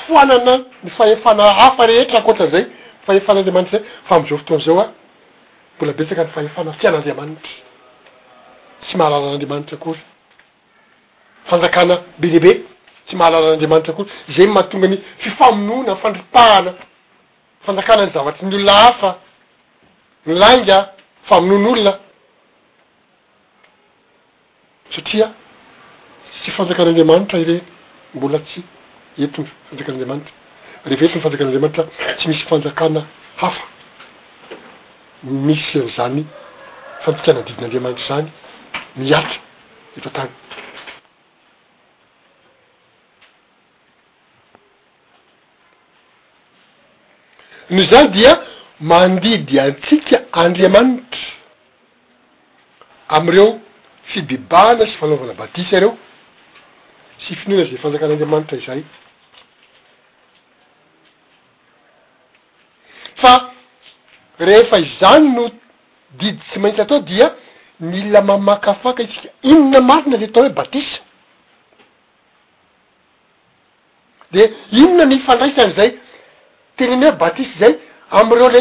foanana 0.06 0.59
ny 0.85 0.90
fahefana 0.90 1.44
hafa 1.54 1.87
rehetra 1.87 2.18
ankoatra 2.18 2.47
zay 2.50 2.64
fahefan'andriamanitra 3.06 3.78
zay 3.78 3.85
fa 4.09 4.14
mizao 4.23 4.38
fotoan'zao 4.40 4.76
a 4.80 4.92
mbola 5.76 5.92
betsaka 5.99 6.23
ny 6.26 6.30
fahefana 6.37 6.71
fian'anriamanitra 6.80 7.50
tsy 8.85 8.94
mahalalan'anriamanitra 9.00 9.76
akory 9.78 10.00
fanjakana 11.50 11.94
be 12.21 12.26
deabe 12.35 12.52
tsy 13.06 13.14
mahalalan'andriamanitra 13.21 13.92
akory 13.94 14.09
zay 14.37 14.47
mahatonga 14.56 14.88
ny 14.92 14.97
fifamonoana 15.23 15.92
mfandripahana 15.99 16.71
fanjakana 17.66 18.02
ny 18.06 18.11
zavatra 18.16 18.42
ny 18.49 18.54
olona 18.56 18.73
hafa 18.85 19.09
ny 20.26 20.32
lainga 20.42 20.78
famonon'olona 21.28 21.92
satria 24.94 25.26
tsy 26.42 26.50
fanjakan'andriamanitra 26.56 27.37
ireny 27.44 27.62
mbola 28.16 28.38
tsy 28.47 28.59
entinny 29.23 29.49
fifanjakan'andriamanitra 29.49 30.41
rehefa 30.90 31.06
retra 31.06 31.16
ny 31.16 31.22
fanjakan'anriamanitra 31.24 31.82
tsy 32.18 32.24
misy 32.30 32.42
fanjakana 32.50 33.02
hafa 33.42 33.62
misy 35.46 35.78
''zany 35.94 36.18
fantikanandidin'andriamanitra 37.04 38.04
zany 38.10 38.28
miatra 38.98 39.38
etantany 39.98 40.30
noho 47.74 47.84
zany 47.92 48.08
dia 48.16 48.32
mandidy 48.92 49.56
antsika 49.66 50.16
andriamanitra 50.44 51.26
am'ireo 53.16 53.48
fibibaana 54.10 54.84
sy 54.90 54.94
fanaovana 55.02 55.34
batisa 55.40 55.76
reo 55.82 55.92
sy 57.24 57.30
finorazay 57.40 57.78
fanjakan'andriamanitra 57.84 58.56
izay 58.62 58.82
fa 63.22 63.32
rehefa 64.48 64.78
izany 64.88 65.26
no 65.36 65.44
didy 66.22 66.36
tsy 66.46 66.58
maintsy 66.64 66.82
atao 66.84 67.00
dia 67.12 67.28
nila 67.92 68.18
mamakaafaka 68.30 69.00
itsika 69.06 69.28
inona 69.52 69.80
marina 69.90 70.16
day 70.22 70.28
atao 70.30 70.42
hoe 70.46 70.52
batisa 70.60 70.98
de 74.34 74.42
inona 74.82 75.04
ny 75.10 75.14
ifandraisany 75.20 75.72
zay 75.80 75.90
tenyny 76.76 77.04
hoe 77.06 77.14
batisy 77.24 77.54
zay 77.64 77.72
am 78.20 78.26
reo 78.38 78.50
le 78.56 78.60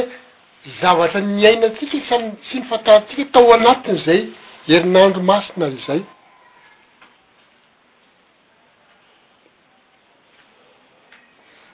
zavatra 0.82 1.20
niaina 1.36 1.68
tsika 1.78 1.98
sany 2.10 2.26
sy 2.50 2.56
ny 2.64 2.70
fantaratsika 2.74 3.24
tao 3.38 3.48
anatiny 3.60 4.00
zay 4.08 4.20
erinandro 4.76 5.22
masina 5.30 5.66
nyzay 5.76 6.02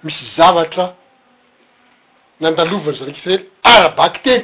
misy 0.04 0.24
zavatra 0.38 0.86
nandalovany 2.40 2.94
zanyakisrely 2.98 3.38
arabaky 3.64 4.20
teny 4.26 4.42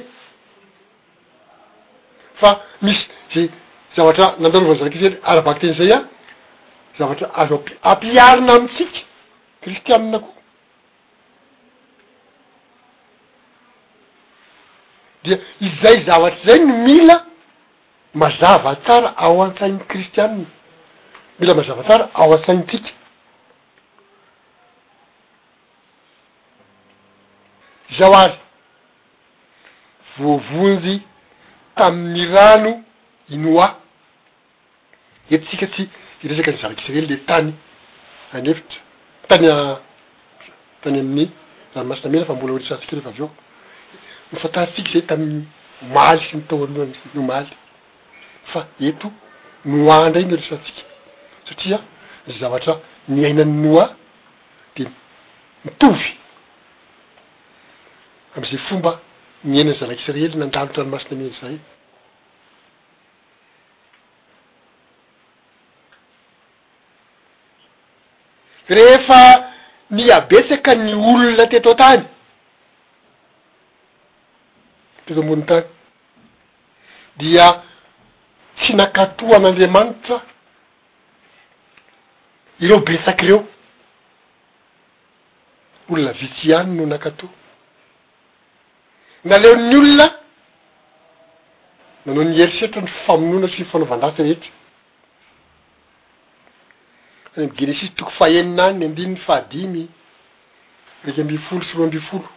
fa 2.41 2.49
misy 2.81 3.03
za 3.39 3.49
zavatra 3.97 4.25
nandalovana 4.43 4.79
zany 4.79 4.91
k'isarely 4.93 5.19
arabaky 5.31 5.59
teny 5.61 5.73
zay 5.79 5.91
a 5.95 5.99
zavatra 6.99 7.27
azo 7.41 7.55
ampi- 7.57 7.77
ampiarina 7.91 8.53
amitsika 8.57 8.99
kristianina 9.63 10.17
koa 10.25 10.41
dia 15.23 15.35
izay 15.67 15.97
zavatra 16.07 16.39
zay 16.47 16.59
no 16.67 16.73
mila 16.87 17.15
mazavatsara 18.21 19.07
ao 19.23 19.35
an-tsainy 19.45 19.79
kristianna 19.91 20.45
mila 21.39 21.53
mazavatsara 21.59 22.03
ao 22.19 22.29
an-tsaintsika 22.35 22.89
zaho 27.99 28.13
ary 28.15 28.35
voavonjy 30.17 30.95
tamin'ny 31.75 32.25
rano 32.33 32.73
inoa 33.35 33.67
etitsika 35.29 35.67
tsy 35.71 35.83
iresaky 36.23 36.51
ny 36.53 36.57
zavaky 36.61 36.81
isirely 36.83 37.07
le 37.11 37.17
tany 37.29 37.51
anefitra 38.35 38.79
tany 39.29 39.45
a 39.47 39.55
tany 40.81 40.99
amin'ny 40.99 41.25
zany 41.73 41.87
masina 41.89 42.09
mela 42.13 42.25
fa 42.27 42.33
mbola 42.35 42.53
horisantsika 42.53 42.95
refa 42.97 43.09
av 43.13 43.19
eo 43.21 43.29
nofataritsiky 44.31 44.91
zay 44.93 45.03
tamin'ny 45.09 45.41
maly 45.95 46.19
sy 46.27 46.33
mitao 46.37 46.63
alohan 46.65 46.91
no 47.15 47.21
maly 47.31 47.51
fa 48.53 48.59
eto 48.89 49.07
noa 49.69 50.09
ndray 50.09 50.25
no 50.25 50.35
resatsika 50.41 50.81
satria 51.47 51.79
ny 52.27 52.31
zavatra 52.41 52.73
niainany 53.09 53.53
noa 53.63 53.85
de 54.75 54.83
mitovy 55.65 56.22
am'izay 58.35 58.59
fomba 58.69 58.91
nienanny 59.51 59.75
zalakisreely 59.79 60.35
nandalotranomasiny 60.37 61.15
aminy 61.15 61.33
zay 61.41 61.59
rehefa 68.77 69.21
niabesa 69.95 70.55
ka 70.65 70.71
ny 70.83 70.93
olona 71.09 71.45
teto 71.53 71.71
tany 71.81 72.03
teto 75.05 75.19
ambonyny 75.23 75.45
tany 75.49 75.65
dia 77.19 77.45
tsy 78.59 78.71
nakato 78.79 79.25
an'andriamanitra 79.35 80.17
ireo 82.63 82.79
betsaky 82.87 83.25
ireo 83.25 83.39
olona 85.89 86.11
vitsy 86.19 86.43
iany 86.47 86.69
no 86.77 86.85
nakato 86.93 87.27
naleon'ny 89.25 89.75
olona 89.77 90.07
manao 92.05 92.23
nierisetra 92.27 92.81
ny 92.81 92.91
famonona 93.05 93.47
sy 93.53 93.63
fanaovandasy 93.71 94.21
rehety 94.25 94.49
ary 97.37 97.45
miginesisy 97.47 97.93
toko 97.99 98.11
faeninany 98.19 98.75
ny 98.79 98.83
andinyny 98.87 99.15
fahadimy 99.25 99.85
raiky 101.05 101.21
ambifolo 101.21 101.61
sy 101.67 101.75
roa 101.77 101.85
ambifolo 101.89 102.27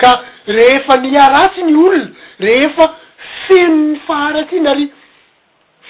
ka 0.00 0.10
rehefa 0.56 0.94
niaratsy 1.04 1.62
ny 1.64 1.74
olona 1.74 2.10
rehefa 2.46 2.86
feno 3.46 3.76
ny 3.78 3.96
faharatsyiny 4.08 4.68
ary 4.72 4.86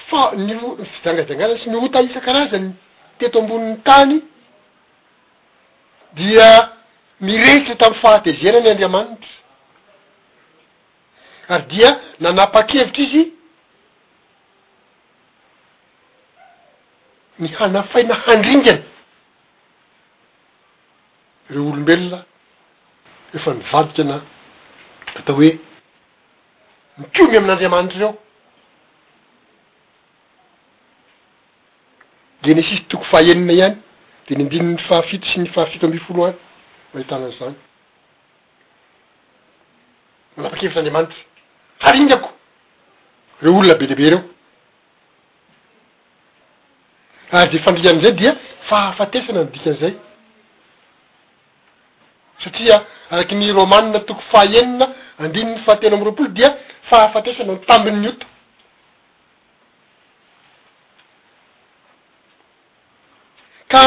fa- 0.09 0.33
nyo- 0.47 0.77
fizangadangara 0.93 1.59
sy 1.59 1.69
nyhota 1.73 2.03
isan 2.07 2.23
karazany 2.29 2.71
teto 3.19 3.39
ambony'ny 3.43 3.77
tany 3.89 4.17
dia 6.19 6.49
mirehitry 7.21 7.77
tamy 7.77 7.95
fahatezera 7.95 8.61
ny 8.61 8.69
andriamanitra 8.73 9.27
ary 11.49 11.67
dia 11.69 11.91
nanapa-kevitra 12.21 13.03
izy 13.03 13.33
ny 17.39 17.49
hanafaina 17.59 18.15
handringana 18.27 18.83
reo 21.51 21.69
olombelona 21.71 22.19
efa 23.35 23.55
nivadika 23.55 24.05
na 24.05 24.17
atao 25.19 25.37
hoe 25.37 25.59
mikomy 26.99 27.37
amin'n'andriamanitra 27.37 27.99
reo 27.99 28.17
genesisy 32.43 32.83
toko 32.89 33.05
fahaenina 33.05 33.53
ihany 33.53 33.77
de 34.27 34.35
ny 34.37 34.45
ndiny 34.47 34.67
ny 34.75 34.79
fahafito 34.89 35.29
sy 35.29 35.41
ny 35.41 35.47
fahafito 35.55 35.87
ambyfolo 35.87 36.27
any 36.27 36.37
mahitanan 36.95 37.31
zany 37.39 37.55
malapa-kevitra' 40.37 40.81
andreamanitra 40.81 41.19
haringako 41.85 42.29
reo 43.43 43.53
olona 43.59 43.75
be 43.81 43.85
leaibe 43.89 44.05
reo 44.11 44.21
ahy 47.37 47.47
de 47.51 47.57
ifandrikanizay 47.61 48.13
dia 48.21 48.33
fahafatesana 48.69 49.41
andikan'izay 49.45 49.95
satria 52.45 52.77
araky 53.15 53.35
ny 53.41 53.45
romanina 53.59 53.99
toko 54.09 54.23
fahaenina 54.33 54.87
andinyny 55.23 55.57
fahatena 55.67 55.95
amy 55.97 56.05
roapolo 56.09 56.29
dia 56.39 56.51
fahafatesana 56.91 57.53
ny 57.55 57.61
tambinny 57.69 58.09
ota 58.09 58.27
ka 63.73 63.83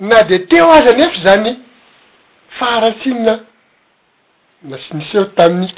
na 0.00 0.22
de 0.28 0.38
teo 0.50 0.70
aza 0.70 0.90
anefa 0.90 1.20
zany 1.26 1.52
faratsinna 2.58 3.34
na 4.70 4.76
tsy 4.78 4.94
mis 4.96 5.10
eo 5.18 5.24
taminy 5.36 5.74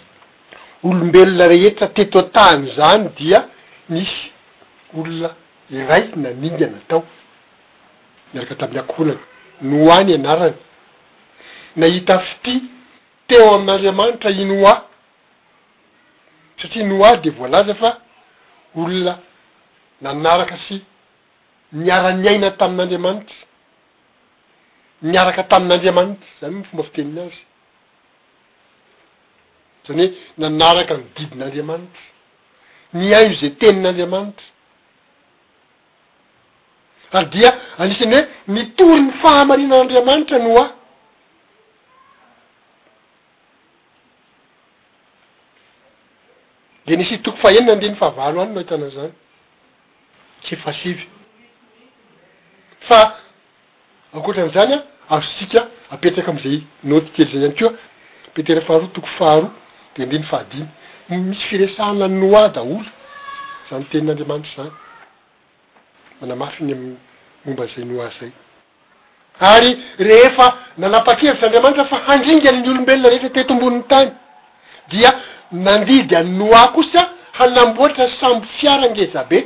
olombelona 0.87 1.45
rehetra 1.53 1.87
teto 1.97 2.19
a-tany 2.23 2.65
zany 2.77 3.07
dia 3.19 3.39
misy 3.93 4.21
olona 4.99 5.31
iray 5.79 6.05
naninga 6.23 6.67
natao 6.75 7.03
miaraka 8.33 8.55
taminny 8.61 8.81
akohonana 8.83 9.21
noa 9.71 9.99
ny 10.07 10.13
anarany 10.19 10.57
nahita 11.81 12.15
fity 12.27 12.55
teo 13.29 13.45
amn'andriamanitra 13.57 14.31
inyoa 14.43 14.75
satria 16.59 16.83
inoa 16.87 17.11
de 17.23 17.31
voalaza 17.39 17.75
fa 17.81 17.91
olona 18.81 19.15
nanaraka 20.03 20.57
sy 20.69 20.75
miaraniaina 21.79 22.51
tam'andriamanitra 22.61 23.39
miaraka 25.03 25.43
tamin'andriamanitra 25.51 26.29
zany 26.41 26.55
ho 26.55 26.59
ny 26.59 26.65
fomba 26.69 26.83
fitenina 26.87 27.21
azy 27.27 27.39
zany 29.87 30.05
hoe 30.07 30.09
nanaraka 30.41 30.95
mididin'andriamanitra 30.99 32.01
nia 32.99 33.19
o 33.27 33.33
zay 33.41 33.51
tenin'andriamanitra 33.61 34.47
ary 37.19 37.27
dia 37.33 37.51
anisiny 37.79 38.17
hoe 38.23 38.29
nitory 38.55 39.01
ny 39.03 39.13
fahamarinan'andriamanitra 39.23 40.39
noa 40.47 40.65
de 46.87 46.93
nisitoko 46.97 47.37
fa 47.43 47.49
henona 47.55 47.73
andre 47.75 47.89
ny 47.91 47.97
fahavalo 48.03 48.39
any 48.43 48.51
nohohitana 48.53 48.87
izany 48.93 49.13
tsefasivy 50.45 51.05
fa 52.89 53.01
akoatran'zany 54.17 54.73
a 54.75 54.79
aro 55.17 55.23
sika 55.39 55.63
apetraka 55.91 56.31
am'izay 56.31 56.59
notykely 56.91 57.31
zay 57.41 57.45
any 57.51 57.55
keoa 57.59 57.73
petera 58.35 58.61
faharoa 58.67 58.89
toko 58.95 59.09
faharoa 59.19 59.51
de 59.97 60.07
ndiny 60.07 60.25
fahadiny 60.33 60.67
misy 61.11 61.45
firesahna 61.49 62.09
noi 62.09 62.49
daholo 62.55 62.89
zany 63.69 63.85
tenin'andriamanitra 63.93 64.55
zany 64.57 64.71
manamafiny 66.21 66.73
aminy 66.73 66.97
momba'zay 67.45 67.85
noi 67.85 68.11
zay 68.19 68.31
ary 69.53 69.71
rehefa 69.99 70.47
nalapa-kevitsaanramanitra 70.79 71.85
fa 71.93 71.97
handringanny 72.07 72.69
olombelona 72.71 73.09
rehefa 73.11 73.29
tetomboniny 73.37 73.83
tany 73.93 74.11
dia 74.91 75.11
nandidy 75.65 76.17
a 76.17 76.23
noi 76.23 76.69
kosa 76.77 77.01
hanamboatra 77.39 78.05
samby 78.21 78.47
fiara 78.59 78.87
ngezabe 78.93 79.39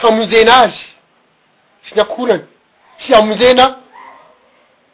hamonjenaazy 0.00 0.95
sy 1.86 1.94
ny 1.94 2.02
akoorany 2.02 2.42
sy 3.06 3.14
amonzay 3.14 3.54
na 3.54 3.68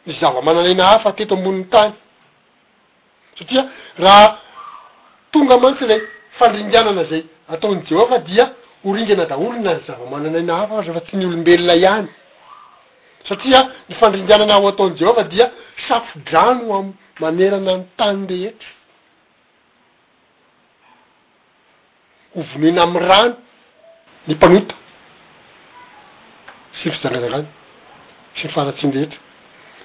ny 0.05 0.13
zava-mananayna 0.19 0.85
hafa 0.97 1.11
teto 1.17 1.35
ambonyny 1.37 1.65
tany 1.73 1.93
satria 3.37 3.67
raha 3.97 4.37
tonga 5.33 5.57
mantsy 5.57 5.85
re 5.89 5.95
fandrindanana 6.39 7.03
zay 7.09 7.23
ataony 7.49 7.81
jehovah 7.89 8.19
dia 8.27 8.45
horingana 8.85 9.25
daholo 9.25 9.59
na 9.59 9.73
ny 9.77 9.81
zava-manana 9.87 10.39
yna 10.43 10.55
hafa 10.63 10.75
a 10.81 10.83
za 10.83 10.93
fa- 10.93 11.01
tsy 11.07 11.17
ny 11.17 11.25
olombelona 11.25 11.75
ihany 11.81 12.09
satria 13.27 13.61
ny 13.89 13.95
fandrindanana 14.01 14.53
aho 14.59 14.67
ataony 14.73 14.95
jehovah 14.97 15.25
dia 15.31 15.51
safodrano 15.87 16.75
am 16.77 16.93
manerana 17.19 17.77
ny 17.77 17.85
tany 17.97 18.21
re 18.29 18.37
hetra 18.45 18.71
hovonina 22.35 22.83
am'ny 22.85 22.99
rano 23.09 23.35
ny 24.27 24.35
mpanota 24.37 24.82
sy 26.81 26.89
ny 26.89 26.93
fizangazanany 26.97 27.45
sy 28.35 28.47
nyfaratsiny 28.47 28.93
rehetra 28.95 29.19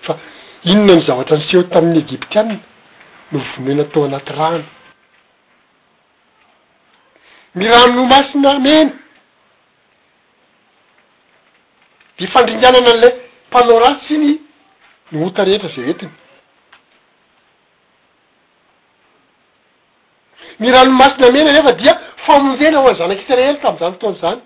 fa 0.07 0.17
inona 0.65 0.95
ny 0.97 1.01
zavatra 1.05 1.37
nyseho 1.37 1.63
tamin'ny 1.69 1.99
egiptianna 2.01 2.57
no 3.33 3.39
vonena 3.57 3.85
tao 3.93 4.05
anaty 4.05 4.33
rano 4.33 4.65
mirano 7.55 8.05
masina 8.11 8.53
mena 8.65 8.93
de 12.19 12.27
fandrindanana 12.33 12.91
an'ley 12.95 13.13
palorasy 13.53 14.05
sy 14.09 14.17
ny 14.21 14.33
nyota 15.13 15.45
rehetra 15.45 15.69
zay 15.77 15.85
oetiny 15.93 16.13
mirano 20.61 20.93
masina 21.01 21.31
mena 21.37 21.51
rehefa 21.53 21.73
dia 21.81 21.95
famondena 22.25 22.79
ho 22.81 22.89
an 22.89 22.97
zanak'israely 23.01 23.61
tam'izany 23.63 23.93
fatonaizany 23.95 24.41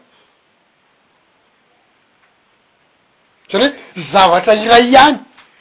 zany 3.53 3.53
oe 3.53 3.73
zavatra 4.13 4.55
iray 4.55 4.89
ihany 4.91 5.19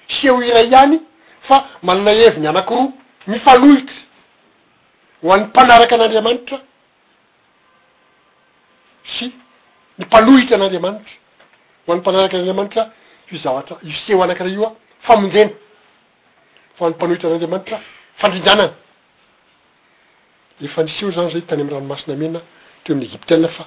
seo 0.08 0.42
iray 0.44 0.68
ihany 0.72 1.00
fa 1.48 1.56
manana 1.84 2.12
hevi 2.12 2.40
ny 2.42 2.48
anaki 2.50 2.74
roa 2.74 2.88
mifalohitry 3.28 4.00
ho 5.24 5.32
an'ny 5.34 5.44
mpanaraky 5.52 5.94
an'andriamanitra 5.96 6.58
sy 9.16 9.26
nimpalohitra 9.98 10.56
an'andriamanitra 10.58 11.16
ho 11.88 11.92
an'ny 11.92 12.02
mpanaraka 12.02 12.36
n'andramanitra 12.38 12.84
io 13.32 13.40
zavatra 13.46 13.76
io 13.84 13.94
seo 14.06 14.22
anakiray 14.24 14.54
io 14.54 14.66
a 14.68 14.74
famonjeny 15.08 15.52
fa 16.78 16.82
oan'nympanohitra 16.86 17.28
an'anriamanitra 17.30 17.78
fandrinjanana 18.22 18.74
efa 20.66 20.82
niseho 20.88 21.10
zany 21.16 21.30
zay 21.34 21.42
tany 21.48 21.62
am'ny 21.64 21.72
ranomasina 21.76 22.16
mena 22.22 22.40
teo 22.84 22.94
amin'ny 22.96 23.08
egiptaln 23.10 23.48
fa 23.58 23.64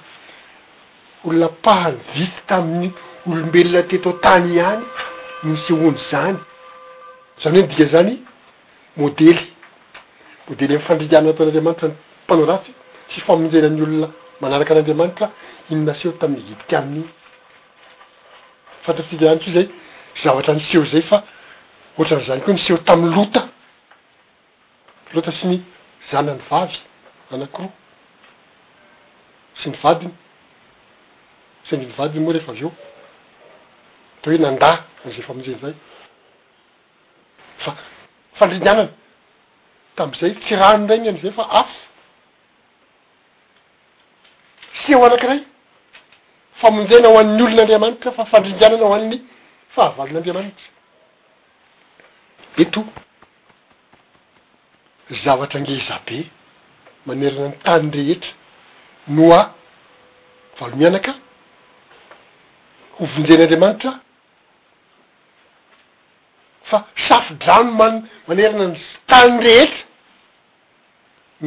olona 1.25 1.49
pahany 1.65 1.97
visy 2.13 2.31
tamin'ny 2.47 2.89
olombelona 3.29 3.81
teto 3.91 4.09
tany 4.25 4.45
iany 4.55 4.81
nnyseo 5.43 5.75
ony 5.89 5.97
zany 6.09 6.35
zamneny 7.41 7.67
dika 7.69 7.85
zany 7.93 8.13
môdely 8.99 9.37
modely 10.47 10.73
am'y 10.75 10.85
fandringanannataon'andriamanitra 10.87 11.87
ny 11.91 11.95
panorasy 12.29 12.71
tsy 13.09 13.19
famonjenany 13.27 13.79
olona 13.85 14.07
manaraka 14.41 14.71
an'anriamanitra 14.73 15.25
inonaseho 15.71 16.11
tamin'ny 16.21 16.43
hidity 16.49 16.73
amin'iny 16.79 17.07
fantafika 18.85 19.23
any 19.31 19.39
tsi 19.41 19.51
zay 19.55 19.65
zavatra 20.23 20.53
nyseo 20.57 20.83
zay 20.91 21.03
fa 21.09 21.17
ohatra 21.97 22.17
nyzany 22.21 22.41
koa 22.45 22.53
nyseho 22.57 22.77
tamin'ny 22.87 23.15
lota 23.17 23.41
lota 25.13 25.31
sy 25.37 25.45
ny 25.51 25.57
zanany 26.11 26.41
vavy 26.49 26.77
anakiroa 27.33 27.71
sy 29.59 29.67
ny 29.69 29.77
vadiny 29.83 30.13
saindinivadiny 31.69 32.19
moa 32.23 32.33
rehefa 32.33 32.51
avy 32.51 32.59
eo 32.59 32.69
ateo 34.23 34.25
hoe 34.27 34.37
nandaa 34.45 34.75
anizay 35.05 35.23
famonjana 35.27 35.57
zay 35.63 35.73
fa 37.63 37.71
fandrindanana 38.37 38.89
tam'izay 39.97 40.31
tsy 40.41 40.53
rano 40.59 40.77
ndraygny 40.83 41.09
amizay 41.11 41.31
fa 41.37 41.43
afa 41.61 41.75
sy 44.85 44.91
aho 44.95 45.03
anankiray 45.07 45.39
famonjana 46.61 47.07
aho 47.09 47.17
an'ny 47.21 47.41
olon'andriamanitra 47.49 48.11
fa 48.17 48.23
fandrindanana 48.31 48.83
ho 48.87 48.93
aniny 48.97 49.17
fahavalin'andriamanitra 49.75 50.67
e 52.57 52.63
to 52.73 52.81
zavatra 55.23 55.57
angezabe 55.59 56.17
manerana 57.07 57.47
ny 57.53 57.57
tany 57.65 57.89
rehetra 57.97 58.31
noa 59.15 59.41
valomianaka 60.59 61.13
ho 62.99 63.05
vonjen'andriamanitra 63.15 63.91
fa 66.69 66.79
safodrano 67.07 67.71
man- 67.79 68.03
manerina 68.27 68.65
ny 68.73 68.79
tany 69.09 69.35
rehetra 69.45 69.81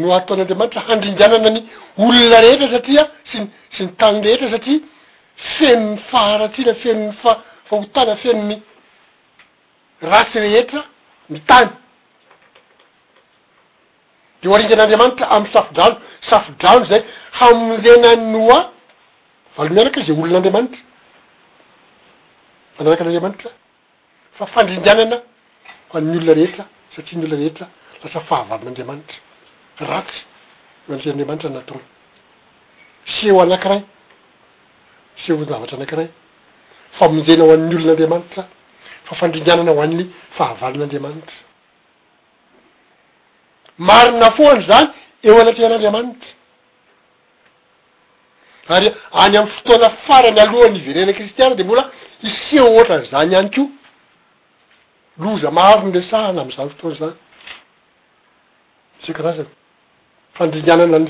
noa 0.01 0.17
ataon'andriamanitra 0.23 0.81
handringanana 0.89 1.51
ny 1.57 1.61
olona 2.05 2.39
rehetra 2.45 2.67
satria 2.75 3.03
sin 3.31 3.43
sy 3.75 3.81
ny 3.87 3.91
tany 4.01 4.17
rehetra 4.27 4.49
satria 4.55 4.79
feno 5.57 5.85
'ny 5.91 5.99
faharatsina 6.11 6.73
fenon'ny 6.83 7.13
fa 7.23 7.33
fahotana 7.69 8.15
feno 8.23 8.43
ny 8.51 8.57
ratsy 10.11 10.39
rehetra 10.47 10.81
ny 11.33 11.39
tany 11.51 11.71
de 14.41 14.45
ho 14.49 14.53
aringan'andriamanitra 14.57 15.25
ami'y 15.37 15.53
safodrano 15.57 15.97
safodrano 16.31 16.81
zay 16.91 17.01
hamorenan 17.39 18.21
noa 18.35 18.61
valo 19.57 19.71
mianaka 19.77 20.01
zay 20.07 20.15
olon'andriamanitra 20.23 20.81
anarakan'anriamanitra 22.81 23.51
fa 24.39 24.45
fandrindanana 24.55 25.17
ho 25.91 25.95
any 26.01 26.09
olona 26.19 26.33
rehetra 26.39 26.65
satria 26.95 27.19
ny 27.19 27.25
olona 27.27 27.37
rehetra 27.43 27.67
lasa 28.03 28.21
fahavalon'andriamanitra 28.31 29.17
ratsy 29.93 30.19
eo 30.91 30.97
anatrehan'andramanitra 31.13 31.49
nataoy 31.59 31.83
s 33.13 33.17
eo 33.29 33.39
anankiray 33.45 33.81
s 35.21 35.25
eo 35.31 35.37
nzavatra 35.43 35.75
anakiray 35.79 36.09
fa 36.99 37.05
monzana 37.15 37.43
ho 37.47 37.51
an'ny 37.57 37.75
olon'andriamanitra 37.81 38.43
fa 39.09 39.13
fandrindanana 39.21 39.71
ho 39.75 39.79
aniny 39.87 40.05
fahavalan'andriamanitra 40.37 41.39
maro 43.89 44.13
na 44.23 44.29
foany 44.39 44.61
zany 44.71 44.89
eo 45.29 45.35
anatrehan'andriamanitra 45.43 46.31
ary 48.69 48.89
a 49.13 49.19
any 49.25 49.37
am'y 49.39 49.51
fotoana 49.57 49.89
farany 50.07 50.41
alohany 50.47 50.77
iverena 50.83 51.13
kristiana 51.19 51.55
de 51.59 51.65
mbola 51.65 51.85
iseo 52.29 52.67
ohatranyzany 52.75 53.31
iany 53.35 53.51
ko 53.55 53.63
loza 55.23 55.49
mahro 55.59 55.83
nylesahana 55.89 56.41
am'izany 56.45 56.71
fotoana 56.73 56.97
zany 57.01 57.15
seo 59.03 59.15
karazany 59.19 59.51
fandringananan 60.37 61.05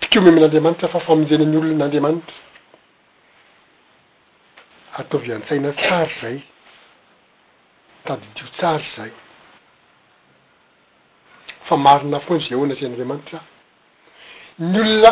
tikeo 0.00 0.22
meme 0.24 0.40
n'anriamanitra 0.40 0.88
fa 0.94 1.00
famonjena 1.06 1.44
ny 1.50 1.56
olon'andriamanitra 1.58 2.34
ataovy 4.98 5.32
an-tsaina 5.32 5.72
tsara 5.80 6.10
zay 6.20 6.36
tadidio 8.06 8.46
tsara 8.58 8.86
zay 8.96 9.10
fa 11.68 11.76
marina 11.76 12.18
foanyizay 12.26 12.52
eo 12.56 12.64
anatrin'anramanitra 12.64 13.40
ny 14.72 14.80
olona 14.80 15.10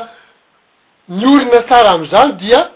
ny 1.08 1.26
olona 1.28 1.62
tsara 1.62 1.90
am'izany 1.90 2.32
dia 2.38 2.70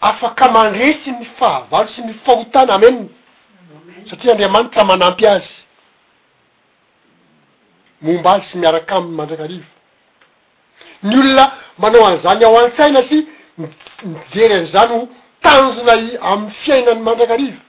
afaka 0.00 0.50
mandresy 0.52 1.10
mifahavaro 1.20 1.88
sy 1.88 2.00
mifahotana 2.04 2.72
amen 2.74 3.08
satria 4.10 4.30
andriamanitra 4.32 4.84
manampy 4.84 5.26
azy 5.26 5.46
momba 8.02 8.30
azy 8.32 8.44
sy 8.50 8.56
miaraka 8.58 8.96
aminy 8.96 9.16
mandrak' 9.16 9.44
ariva 9.46 9.66
ny 11.02 11.14
olona 11.20 11.44
manao 11.82 12.04
an'izany 12.08 12.44
ao 12.46 12.56
an-tsaina 12.58 13.00
sy 13.08 13.18
m- 13.58 13.72
mijery 14.12 14.54
an'izany 14.58 14.90
ho 14.92 15.00
tanjona 15.42 15.94
i 16.06 16.18
amy 16.32 16.50
fiainany 16.62 17.00
mandrak' 17.08 17.34
ariva 17.38 17.60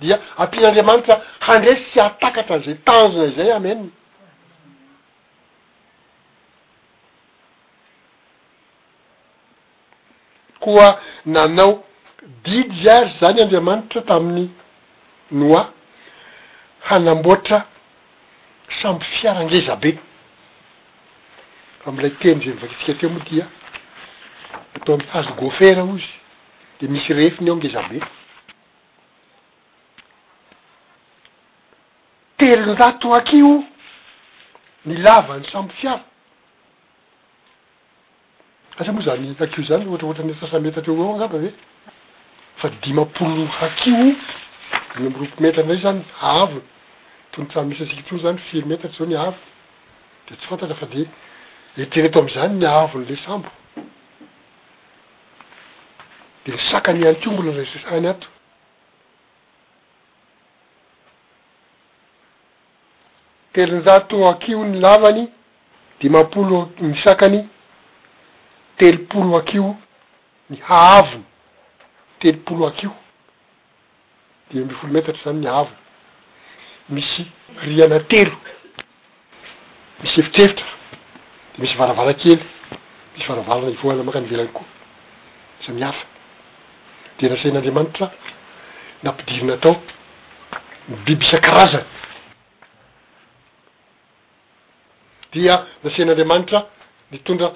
dia 0.00 0.18
ampian'andriamanitra 0.38 1.14
handresy 1.48 1.84
sy 1.92 1.98
atakatra 2.00 2.54
an'zay 2.56 2.76
tanjona 2.86 3.26
izay 3.32 3.50
amen 3.56 3.90
koa 10.62 11.00
nanao 11.26 11.84
didy 12.44 12.84
zaryy 12.84 13.12
zany 13.20 13.42
andriamanitra 13.42 14.02
tamin'ny 14.10 14.48
noi 15.32 15.62
hanamboatra 16.88 17.58
samby 18.80 19.04
fiarangezabe 19.16 19.92
fa 21.82 21.90
molay 21.92 22.10
teno 22.18 22.40
za 22.40 22.50
mivakitsika 22.50 22.92
ti 22.98 23.06
mo 23.06 23.20
dia 23.30 23.46
atao 24.74 24.94
amihazo 24.94 25.32
goufera 25.40 25.82
ozy 25.84 26.10
de 26.80 26.84
misy 26.92 27.12
refiny 27.14 27.48
ao 27.48 27.56
angezabe 27.56 27.98
terinratoak'io 32.38 33.52
nilavany 34.86 35.44
samby 35.52 35.72
fiara 35.80 36.04
asa 38.78 38.92
moa 38.92 39.02
zany 39.04 39.36
akio 39.40 39.64
zany 39.68 39.84
ohatraohatra 39.86 40.24
ny 40.24 40.34
sasametaoo 40.40 41.18
zaba 41.18 41.38
ve 41.38 41.50
fa 42.60 42.68
dimapolo 42.82 43.44
hakio 43.60 44.14
nyambropo 45.00 45.34
metrandray 45.44 45.78
zany 45.84 46.00
avony 46.20 46.62
tony 47.32 47.46
tsamy 47.48 47.68
misy 47.68 47.84
ziki 47.84 48.02
trony 48.06 48.22
zany 48.24 48.38
firy 48.38 48.66
metatry 48.66 48.96
zao 48.98 49.06
ni 49.06 49.14
avo 49.16 49.34
de 50.26 50.36
tsy 50.36 50.46
fantatra 50.48 50.74
fa 50.76 50.86
de 50.86 51.06
etereto 51.82 52.18
amzany 52.20 52.54
nyaavony 52.56 53.04
le 53.10 53.16
sambo 53.16 53.48
de 56.44 56.52
ni 56.52 56.58
sakany 56.70 57.04
any 57.06 57.16
ko 57.20 57.30
mbola 57.30 57.52
rasany 57.52 58.08
ato 58.08 58.28
telonjato 63.52 64.16
akio 64.30 64.64
ny 64.64 64.80
lamany 64.80 65.28
dimapolo 66.00 66.72
ny 66.80 66.96
sakany 67.04 67.48
telopolo 68.82 69.36
akio 69.36 69.76
ny 70.50 70.58
haavina 70.68 71.22
telopolo 72.20 72.66
akio 72.66 72.90
de 74.50 74.58
ambe 74.60 74.74
folo 74.74 74.92
metatra 74.92 75.22
zany 75.24 75.38
nyaavina 75.40 75.76
misy 76.88 77.22
riana 77.62 78.00
telo 78.10 78.36
misy 80.00 80.18
evitrevitra 80.20 80.66
de 81.54 81.60
misy 81.60 81.74
varavara 81.78 82.14
kely 82.14 82.40
misy 83.14 83.26
varavarana 83.28 83.70
i 83.70 83.78
vohana 83.82 84.02
maka 84.02 84.20
ny 84.20 84.28
velany 84.32 84.52
koa 84.56 84.66
samiafa 85.66 86.04
de 87.18 87.28
nasen'andriamanitra 87.28 88.06
nampidirina 89.02 89.52
atao 89.54 89.74
ny 90.88 90.96
bibyisan-karazany 91.06 91.86
dia 95.32 95.54
nasen'andriamanitra 95.84 96.58
nytondra 97.12 97.48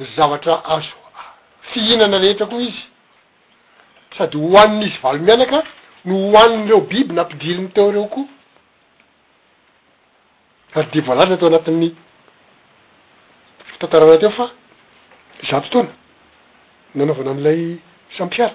zavatra 0.00 0.60
azoa 0.64 1.22
fihinana 1.72 2.18
rehetra 2.20 2.46
koa 2.50 2.62
izy 2.68 2.82
sady 4.16 4.36
hoanin'izy 4.50 4.98
valo 5.02 5.18
mianaka 5.26 5.58
no 6.06 6.14
hoann' 6.32 6.66
reo 6.68 6.80
biby 6.90 7.12
nampidiriny 7.16 7.68
teo 7.74 7.88
ireo 7.90 8.06
koa 8.14 8.26
ary 10.76 10.88
di 10.92 11.00
voalazana 11.06 11.38
teo 11.40 11.48
anatin'ny 11.50 11.88
fitantarana 13.70 14.16
teo 14.22 14.30
fa 14.38 14.46
za 15.48 15.56
tontolo 15.72 15.90
nanaovana 16.96 17.30
an'ilay 17.34 17.62
sampyfiara 18.18 18.54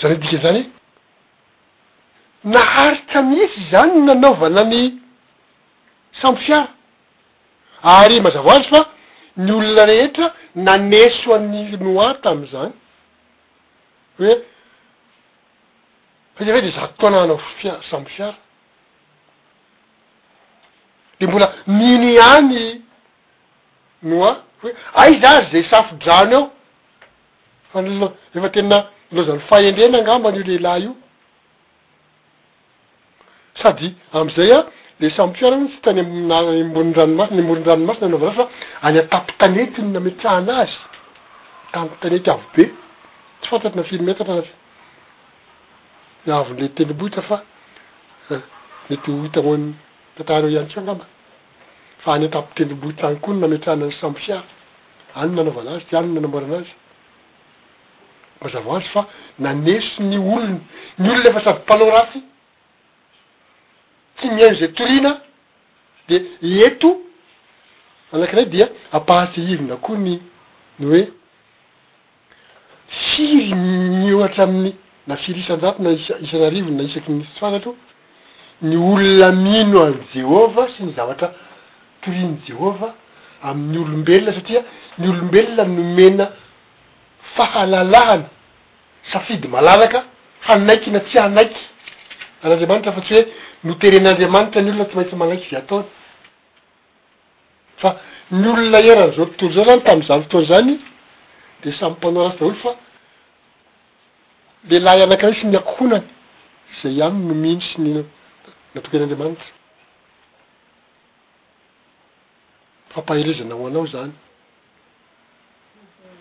zany 0.00 0.12
eo 0.14 0.18
dikan'izany 0.22 0.60
e 0.66 0.70
naharitsa 2.52 3.18
an'isy 3.24 3.60
zany 3.72 3.92
nanaovana 4.08 4.60
any 4.64 4.80
sampyfiara 6.22 6.64
ary 7.82 8.20
mazava 8.20 8.48
oazy 8.48 8.68
fa 8.68 8.82
ny 9.36 9.50
olona 9.52 9.84
rehetra 9.86 10.26
nanesoan'ny 10.66 11.68
noi 11.84 12.12
tam'izany 12.22 12.72
hoe 14.18 14.32
fa 16.36 16.42
za 16.44 16.52
vae 16.54 16.62
de 16.66 16.70
zatotoanànao 16.78 17.38
fia 17.58 17.74
samy 17.90 18.06
fiara 18.14 18.36
de 21.20 21.26
mbola 21.26 21.48
mino 21.78 22.08
iany 22.18 22.82
noi 24.08 24.32
hoe 24.60 24.70
ai 25.02 25.20
zay 25.20 25.40
ze 25.52 25.62
safo 25.70 25.94
drano 26.02 26.38
eo 26.38 26.50
fa 27.70 27.82
nl 27.82 28.02
efa 28.36 28.48
tena 28.56 28.76
lohazany 29.12 29.42
fahendrena 29.50 29.98
angamban'io 29.98 30.44
lehilahy 30.48 30.82
io 30.86 30.94
sady 33.60 33.88
amizay 34.12 34.52
a 34.56 34.58
le 34.98 35.10
sambo 35.10 35.34
fiara 35.36 35.56
tsy 35.68 35.78
tanyboraoamboronranomasianaovanazyfa 35.82 38.44
any 38.86 38.98
atapo 39.02 39.32
tanetiny 39.40 39.88
nametrahanazy 39.96 40.74
tam 41.72 41.86
tanety 42.00 42.28
avobe 42.34 42.64
tsy 43.42 43.48
fantatry 43.50 43.76
na 43.76 43.82
filmeta 43.90 44.22
nay 44.24 44.42
avn' 46.38 46.58
le 46.62 46.68
tenbobohita 46.76 47.22
fa 47.28 47.36
mety 48.88 49.10
hoitamo 49.20 49.52
atareiantongamba 50.20 51.04
fa 52.02 52.08
any 52.16 52.24
atapotenbibohitra 52.28 53.06
eh, 53.10 53.14
ny 53.14 53.18
kony 53.24 53.38
nametrahanazy 53.44 53.96
sambofiar 54.02 54.42
anyy 55.20 55.40
anaovanazy 55.42 55.84
tyann 55.90 56.08
anamora 56.18 56.46
anazyazavazyfa 58.40 59.00
nanesy 59.44 59.94
ny 60.08 60.16
olonn 60.32 60.58
olonaav 61.72 62.12
tsy 64.18 64.30
miaino 64.30 64.54
zay 64.56 64.68
torina 64.72 65.20
de 66.08 66.24
eto 66.64 67.00
anakiray 68.12 68.46
dia 68.46 68.68
apahaseivyna 68.92 69.76
koa 69.76 69.98
ny 69.98 70.18
ny 70.80 70.86
hoe 70.86 71.04
firy 72.88 73.52
nmiohatra 73.54 74.44
amin'ny 74.44 74.74
na 75.06 75.16
firy 75.16 75.40
isanrato 75.40 75.82
na 75.82 75.90
isa 75.92 76.14
isana 76.20 76.46
arivo 76.46 76.70
na 76.70 76.82
isaky 76.84 77.12
nysfanatro 77.12 77.74
ny 78.62 78.76
olona 78.76 79.32
mino 79.32 79.82
any 79.86 80.00
jehovah 80.14 80.68
sy 80.76 80.84
ny 80.84 80.92
zavatra 80.96 81.32
toriny 82.02 82.38
jehovah 82.46 82.94
amin'ny 83.42 83.78
olombelona 83.78 84.32
satria 84.32 84.62
ny 84.98 85.08
olombelona 85.08 85.64
nomena 85.64 86.30
fahalalahany 87.36 88.24
safidy 89.12 89.48
malalaka 89.48 90.04
hanaiky 90.46 90.90
na 90.90 91.00
tsy 91.00 91.18
anaiky 91.18 91.62
anyandriamanitra 92.42 92.92
fa 92.92 93.00
tsy 93.00 93.14
hoe 93.14 93.26
no 93.64 93.74
teren'andriamanitra 93.80 94.60
ny 94.62 94.70
olona 94.70 94.84
tsy 94.90 94.96
maintsy 94.96 95.16
manaiky 95.16 95.48
zay 95.50 95.58
ataony 95.58 95.86
fa 97.80 97.88
ny 98.30 98.48
olona 98.52 98.78
eran' 98.92 99.12
zao 99.16 99.26
tontolo 99.26 99.52
zao 99.52 99.66
zany 99.66 99.82
tamzany 99.86 100.22
fotoany 100.24 100.46
zany 100.50 100.78
de 101.62 101.70
samy 101.72 101.92
mpanaoa 101.94 102.28
rasy 102.28 102.36
daholo 102.38 102.56
fa 102.64 102.72
lehilahy 104.68 105.00
ianak'ray 105.00 105.34
sy 105.40 105.46
miakhonany 105.46 106.04
zay 106.82 106.92
iany 106.98 107.16
no 107.28 107.34
mihino 107.34 107.62
sy 107.68 107.80
nyn 107.82 108.04
natoken'anriamanitra 108.74 109.46
fampahirezana 112.92 113.54
ho 113.56 113.66
anao 113.66 113.86
zany 113.86 114.12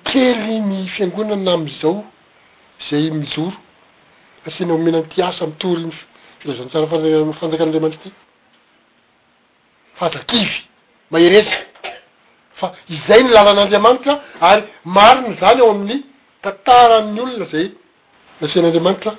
kely 0.07 0.59
ny 0.69 0.87
fiangonana 0.95 1.53
amizao 1.59 2.05
zay 2.89 3.11
mijoro 3.11 3.53
fasinao 4.43 4.77
mena 4.77 4.99
mtyasa 5.01 5.43
amytory 5.43 5.81
iny 5.83 5.93
firazantsara 6.45 6.85
fa 6.93 6.97
fanjakan'andriamanitra 7.39 8.01
ty 8.05 8.11
fadakivy 9.99 10.55
maerezi 11.13 11.55
fa 12.59 12.67
izay 12.95 13.21
ny 13.23 13.27
lalan'andriamanitra 13.37 14.13
ary 14.51 14.61
mariny 14.97 15.33
zany 15.41 15.57
eo 15.63 15.67
amin'ny 15.75 15.97
tantaraany 16.43 17.17
olona 17.25 17.45
zay 17.53 17.65
nasian'andriamanitra 18.41 19.11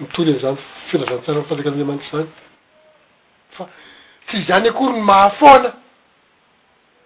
mitory 0.00 0.30
n' 0.36 0.42
zany 0.44 0.56
filazantsaranfanjakan'anramanitra 0.88 2.10
zany 2.18 2.28
fa 3.56 3.62
tsy 4.26 4.34
izany 4.42 4.64
akory 4.72 4.92
ny 4.98 5.02
mahafoana 5.12 5.70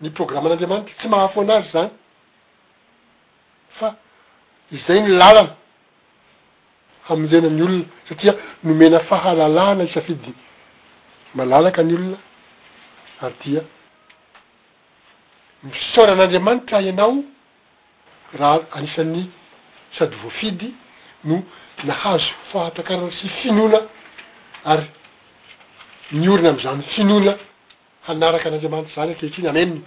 ny 0.03 0.09
programmaan'anramanitra 0.17 0.93
tsy 0.99 1.07
mahafoana 1.15 1.53
azy 1.59 1.69
zany 1.77 1.91
fa 3.79 3.89
izay 4.77 4.99
ny 5.05 5.11
lalana 5.21 5.53
aminizany 7.11 7.47
any 7.47 7.63
olona 7.63 7.85
satria 8.09 8.33
no 8.65 8.75
mena 8.75 9.01
fahalalana 9.01 9.85
isa 9.85 10.01
fidy 10.07 10.33
malalaka 11.37 11.81
any 11.83 11.95
olona 11.99 12.19
ary 13.27 13.35
dia 13.45 13.61
mifsôran'andriamanitra 15.67 16.79
ianao 16.89 17.13
raha 18.41 18.59
anisan'ny 18.77 19.23
sady 19.97 20.17
voafidy 20.23 20.69
no 21.29 21.37
nahazo 21.89 22.31
fahatrakarana 22.51 23.11
sy 23.21 23.29
finona 23.41 23.81
ary 24.73 24.87
miorina 26.19 26.49
am'izany 26.53 26.83
finona 26.95 27.33
hanaraka 28.09 28.45
an'andriamanitry 28.49 28.95
zany 28.99 29.11
atehitriny 29.15 29.49
ameniny 29.53 29.83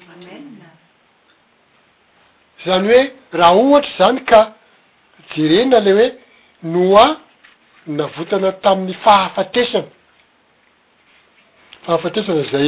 zany 2.65 2.85
hoe 2.91 3.01
raha 3.39 3.53
ohatry 3.63 3.93
zany 3.99 4.19
ka 4.29 4.39
jerena 5.33 5.79
le 5.85 5.93
oe 6.01 6.07
noa 6.63 7.17
navotana 7.87 8.51
tamin'ny 8.51 8.93
fahafatesana 9.05 9.87
fahafatesana 11.85 12.43
zay 12.51 12.67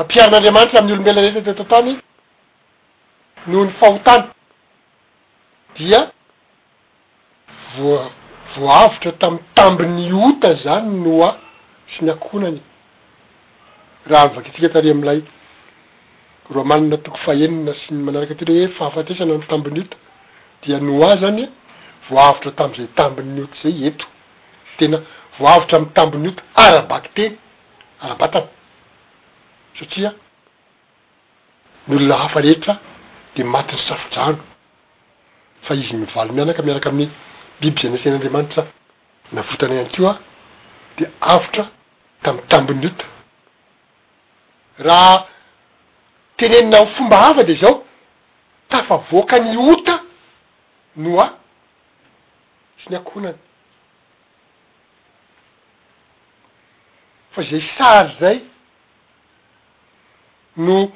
ampiaran'andriamanitra 0.00 0.78
amn'ny 0.80 0.92
olombelo 0.94 1.20
rehetry 1.20 1.44
totontany 1.44 1.90
noho 3.46 3.64
ny 3.66 3.72
fahotana 3.80 4.32
dia 5.76 6.00
voa- 7.76 8.10
voaavitra 8.56 9.12
tamny 9.20 9.40
tambo 9.54 9.84
ny 9.84 10.08
ota 10.12 10.54
zany 10.64 10.88
noa 11.04 11.36
sy 11.92 12.04
mi 12.04 12.10
akonany 12.10 12.60
raha 14.08 14.28
mivakitika 14.28 14.68
tari 14.72 14.90
amlay 14.90 15.22
roamanina 16.54 16.96
toko 16.96 17.18
faenina 17.26 17.74
syy 17.84 17.94
manaraky 17.96 18.34
ty 18.34 18.44
rey 18.44 18.64
hoe 18.66 18.72
fahafatesana 18.78 19.34
amny 19.34 19.46
tambo'ny 19.52 19.80
ota 19.84 19.96
dia 20.62 20.80
noa 20.80 21.16
zany 21.20 21.48
vo 22.10 22.18
avitra 22.18 22.50
tam'izay 22.58 22.88
tambony 22.98 23.40
ota 23.44 23.56
zay 23.62 23.76
eto 23.88 24.06
tena 24.78 24.96
voaavitra 25.38 25.76
amy 25.78 25.90
tambony 25.98 26.28
ota 26.32 26.42
arabaky 26.64 27.10
teny 27.22 27.34
araba 28.04 28.26
tamy 28.34 28.48
satria 29.80 30.10
ny 31.88 31.94
olona 31.96 32.16
hafa 32.22 32.38
rehitra 32.44 32.74
de 33.34 33.42
matiny 33.52 33.80
safodjano 33.88 34.38
fa 35.66 35.72
izy 35.80 35.94
mivalo 36.02 36.30
mianaka 36.36 36.62
mianaka 36.66 36.88
amin'ny 36.92 37.10
biby 37.60 37.80
zay 37.82 37.90
nysen'anriamanitra 37.94 38.62
navotana 39.36 39.72
ihany 39.74 39.90
keo 39.94 40.06
a 40.12 40.18
de 40.96 41.04
avitra 41.34 41.64
tamy 42.24 42.40
tambi 42.50 42.74
ny 42.82 42.86
ota 42.92 43.04
raha 44.86 45.18
tenenina 46.38 46.80
fomba 46.94 47.16
hafa 47.24 47.42
de 47.48 47.54
zao 47.62 47.74
tafavoaka 48.70 49.34
ny 49.44 49.52
ota 49.72 49.94
noa 50.96 51.39
tsy 52.82 52.90
niakhonany 52.90 53.36
fa 57.32 57.42
zay 57.42 57.60
sary 57.76 58.12
zay 58.20 58.40
no 60.56 60.92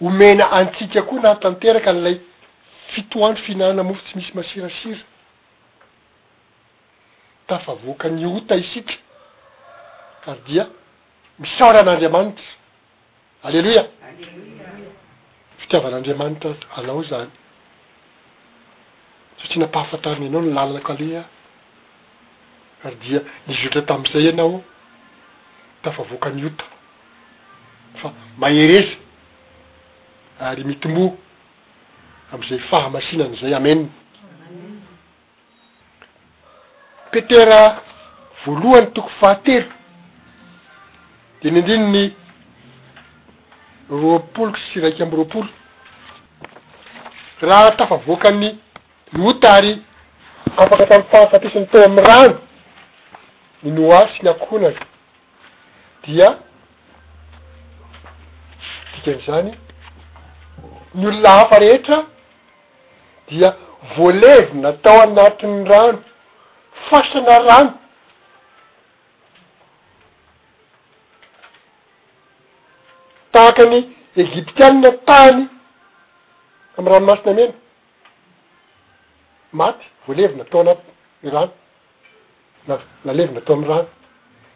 homena 0.00 0.44
antsika 0.58 1.00
koa 1.08 1.20
na 1.24 1.34
tanteraky 1.42 1.92
n'lay 1.94 2.16
fitoandro 2.92 3.42
fihinanna 3.44 3.82
mofo 3.88 4.02
tsy 4.04 4.12
misy 4.16 4.32
masirasira 4.36 5.00
tafa 7.48 7.72
voaka 7.82 8.08
nyota 8.18 8.54
isika 8.64 8.94
kar 10.24 10.36
dia 10.46 10.64
misaoran'andriamanitra 11.40 12.48
alleloia 13.46 13.84
fitiavan'andriamanitra 15.58 16.50
alao 16.76 17.02
zany 17.10 17.32
satria 19.42 19.60
nampahafantarany 19.66 20.26
anao 20.26 20.40
ny 20.42 20.52
lalana 20.54 20.80
kalea 20.80 21.24
ary 22.84 22.96
dia 23.00 23.20
nizotra 23.46 23.82
tam 23.82 24.02
izay 24.04 24.28
anao 24.30 24.62
tafa 25.82 26.02
voakany 26.04 26.46
ota 26.46 26.64
fa 28.00 28.12
maheresy 28.38 28.96
ary 30.40 30.64
mitombo 30.64 31.16
amizay 32.32 32.58
fahamasinany 32.58 33.36
zay 33.36 33.54
amenny 33.56 33.88
petera 37.12 37.80
voalohany 38.44 38.86
tokoy 38.94 39.12
fahatelo 39.20 39.70
de 41.42 41.50
nyndrininy 41.50 42.12
roapolok 43.90 44.56
sy 44.58 44.80
raiky 44.80 45.02
amby 45.02 45.16
roapolo 45.16 45.48
raha 47.40 47.70
tafavoakany 47.76 48.58
ny 49.12 49.26
otary 49.28 49.70
afaka 50.56 50.86
tam 50.86 51.02
fahafatisany 51.10 51.66
tao 51.72 51.84
amy 51.86 52.02
rano 52.02 52.32
ny 53.62 53.70
noa 53.74 54.00
sy 54.12 54.20
nyakonaky 54.26 54.84
dia 56.06 56.30
tikan'izany 58.94 59.52
ny 60.94 61.06
olona 61.10 61.30
hafa 61.40 61.58
rehetra 61.62 61.98
dia 63.28 63.50
voalevy 63.96 64.58
natao 64.62 65.00
anatiny 65.02 65.60
rano 65.64 66.02
fasana 66.88 67.36
rano 67.38 67.78
tahakany 73.38 73.78
egiptianina 74.26 74.92
tany 75.12 75.46
amy 76.78 76.90
ranomasiny 76.92 77.30
amena 77.34 77.52
maty 79.52 79.84
voalevina 80.06 80.44
tao 80.44 80.60
anaty 80.60 80.82
y 81.22 81.30
rano 81.30 81.50
alalevina 83.04 83.38
atao 83.38 83.54
amy 83.56 83.66
rano 83.66 83.88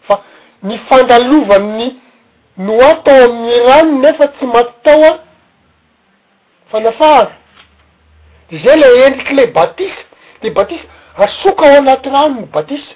fa 0.03 0.22
ny 0.62 0.79
fandalovany 0.88 2.00
noa 2.57 2.94
tao 3.05 3.16
aminny 3.24 3.61
rano 3.61 3.98
nefa 4.00 4.29
tsy 4.29 4.46
maty 4.46 4.70
tao 4.83 5.05
a 5.05 5.20
fanafaha 6.70 7.33
zay 8.50 8.76
le 8.76 9.05
endriky 9.07 9.35
le 9.35 9.46
batisa 9.46 9.94
de 10.42 10.50
batisa 10.50 10.85
asoka 11.16 11.64
ao 11.72 11.79
anaty 11.79 12.09
rano 12.11 12.40
ny 12.40 12.46
batisa 12.53 12.94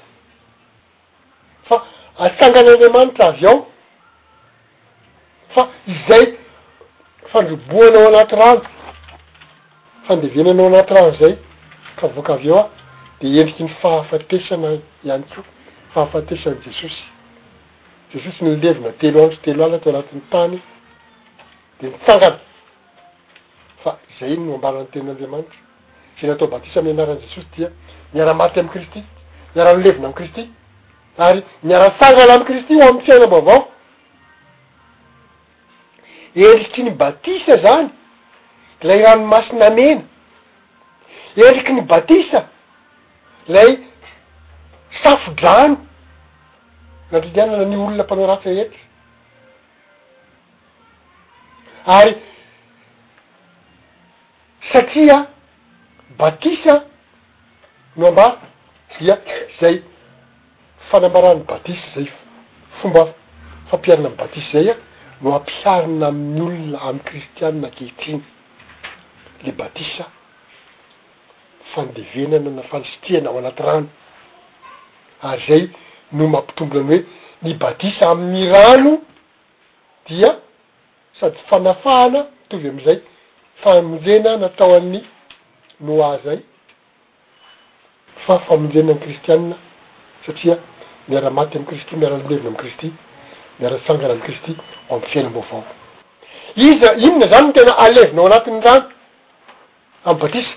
fa 1.68 1.82
asangan'andriamanitra 2.18 3.26
avy 3.26 3.46
ao 3.46 3.66
fa 5.54 5.68
izay 5.86 6.38
fandroboana 7.32 7.98
ao 7.98 8.08
anaty 8.14 8.36
rano 8.36 8.62
fandevenanao 10.06 10.66
anaty 10.66 10.94
rano 10.94 11.10
zay 11.12 11.36
favoaka 12.08 12.34
avy 12.34 12.48
eo 12.48 12.58
a 12.58 12.70
de 13.20 13.40
endriky 13.40 13.62
ny 13.64 13.70
fahafatesana 13.80 14.68
iany 15.04 15.22
ko 15.34 15.40
fahafatesany 15.94 16.56
jesosy 16.64 17.04
jesosy 18.12 18.44
nylevina 18.44 18.90
telo 19.00 19.22
antry 19.24 19.38
telo 19.44 19.64
ala 19.64 19.78
to 19.78 19.90
anatin'ny 19.90 20.22
tany 20.30 20.58
de 21.80 21.88
mifangala 21.88 22.38
fa 23.82 23.90
zay 24.20 24.36
noambarany 24.36 24.86
tenin'andriamanitra 24.92 25.58
za 26.20 26.26
nyatao 26.28 26.48
batisa 26.48 26.80
amy 26.80 26.90
anaran 26.90 27.18
jesosy 27.22 27.48
dia 27.56 27.68
miaramaty 28.14 28.60
amy 28.60 28.68
kristy 28.68 29.00
miaranolevina 29.54 30.06
amy 30.06 30.14
kristy 30.14 30.50
ary 31.18 31.42
miara 31.62 31.90
fangala 31.92 32.34
amy 32.34 32.44
kristy 32.44 32.74
o 32.76 32.88
amy 32.88 33.00
fiaina 33.00 33.26
mboavao 33.26 33.68
endrikitry 36.34 36.82
ny 36.84 36.90
batisa 36.90 37.56
zany 37.64 37.88
lay 38.82 39.02
ranomasinamena 39.02 40.02
endriky 41.36 41.72
ny 41.72 41.82
batisa 41.82 42.40
lay 43.54 43.70
safodrano 45.02 45.76
nandridianana 47.10 47.64
ny 47.70 47.76
olona 47.82 48.04
mpanao 48.06 48.26
ratsy 48.32 48.48
etra 48.62 48.78
ary 51.98 52.14
satria 54.72 55.16
batisa 56.20 56.74
no 57.98 58.04
ambaro 58.10 58.36
ia 59.04 59.14
zay 59.60 59.76
fanambarany 60.90 61.40
batise 61.50 61.88
zay 61.94 62.06
fomba 62.80 63.00
fampiarana 63.70 64.08
amy 64.08 64.16
batisa 64.20 64.48
zay 64.54 64.68
a 64.70 64.76
no 65.22 65.28
ampiarina 65.36 66.06
amny 66.10 66.40
olona 66.48 66.78
am'y 66.88 67.00
kristiany 67.08 67.56
nakehitriny 67.64 68.22
le 69.44 69.52
batisa 69.60 70.04
fandevenana 71.74 72.50
na 72.56 72.62
fanisitihana 72.70 73.28
ao 73.30 73.38
anaty 73.38 73.62
rano 73.68 73.88
ary 75.28 75.42
zay 75.48 75.62
no 76.16 76.24
mampitrombona 76.32 76.82
any 76.92 76.96
hoe 76.96 77.00
ny 77.44 77.52
batisa 77.60 78.04
amn'ny 78.12 78.44
rano 78.54 78.92
dia 80.08 80.30
sady 81.20 81.36
tsy 81.38 81.46
fanafahana 81.50 82.20
mitovy 82.42 82.68
am'izay 82.72 82.98
famonjena 83.62 84.30
natao 84.42 84.72
an'ny 84.78 85.00
noazay 85.86 86.38
fa 88.26 88.34
famonjenany 88.46 88.98
kristianna 89.04 89.56
satria 90.26 90.56
miaramaty 91.08 91.54
amy 91.58 91.66
kristy 91.70 91.92
miara 92.00 92.16
milevina 92.22 92.48
amy 92.50 92.56
kristy 92.62 92.86
miara 93.58 93.76
sangana 93.86 94.12
amy 94.14 94.22
kristy 94.26 94.52
ho 94.88 94.92
amy 94.96 95.02
fiaina 95.10 95.30
mo 95.34 95.40
avao 95.46 95.62
iz 96.66 96.80
inona 97.04 97.26
zany 97.32 97.46
n 97.48 97.52
tena 97.56 97.72
alevinao 97.84 98.26
anatinny 98.26 98.60
rano 98.66 98.86
amy 100.04 100.20
batisa 100.20 100.54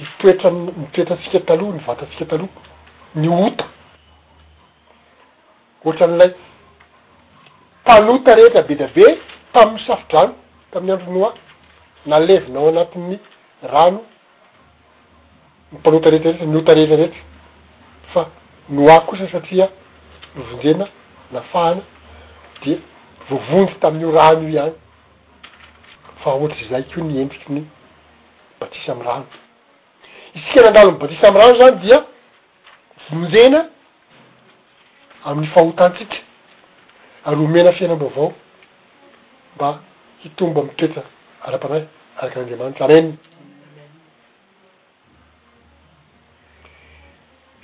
ny 0.00 0.06
toetra- 0.20 0.50
nitoetrantsika 0.66 1.40
taloha 1.48 1.72
nyvatatsika 1.78 2.24
taloha 2.30 2.50
niota 3.22 3.64
ohatra 5.84 6.04
am'ilay 6.06 6.10
mpanota 6.22 6.60
rehetra 8.38 8.62
be 8.68 8.74
da 8.80 8.86
be 8.96 9.04
tamn'y 9.52 9.78
safodrano 9.86 10.32
tamin'ny 10.70 10.92
andro 10.94 11.10
noa 11.16 11.30
nalevinao 12.10 12.68
anatin'ny 12.72 13.16
rano 13.72 14.00
ny 15.72 15.76
mpanota 15.78 16.06
rehetraretra 16.12 16.46
niota 16.52 16.72
rehetra 16.76 16.96
retra 17.02 17.20
fa 18.14 18.22
noa 18.68 19.00
kosa 19.06 19.26
satria 19.32 19.66
novonjena 20.36 20.86
nafahana 21.34 21.82
de 22.64 22.72
vovonjy 23.28 23.74
tamin'io 23.82 24.10
rano 24.16 24.40
io 24.48 24.52
iany 24.56 24.74
fa 26.24 26.28
ohatry 26.36 26.64
zay 26.70 26.82
keo 26.90 27.04
niendrikyny 27.04 27.62
mba 28.56 28.66
tsisy 28.66 28.90
amy 28.92 29.04
rano 29.04 29.26
itsikanandalo 30.34 30.92
m 30.92 30.98
ba 30.98 31.08
tisa 31.08 31.28
amy 31.28 31.38
raro 31.38 31.54
zany 31.58 31.76
dia 31.80 31.98
voonjena 33.10 33.68
amin'ny 35.24 35.48
fahotantsika 35.54 36.16
ary 37.24 37.36
homena 37.36 37.72
fiaina 37.72 37.94
mboavao 37.96 38.32
mba 39.56 39.80
hitombo 40.22 40.60
amy 40.60 40.72
toetra 40.76 41.02
ara-panahy 41.46 41.84
araky 42.18 42.36
n'anriamanitra 42.38 42.84
amennym 42.86 43.16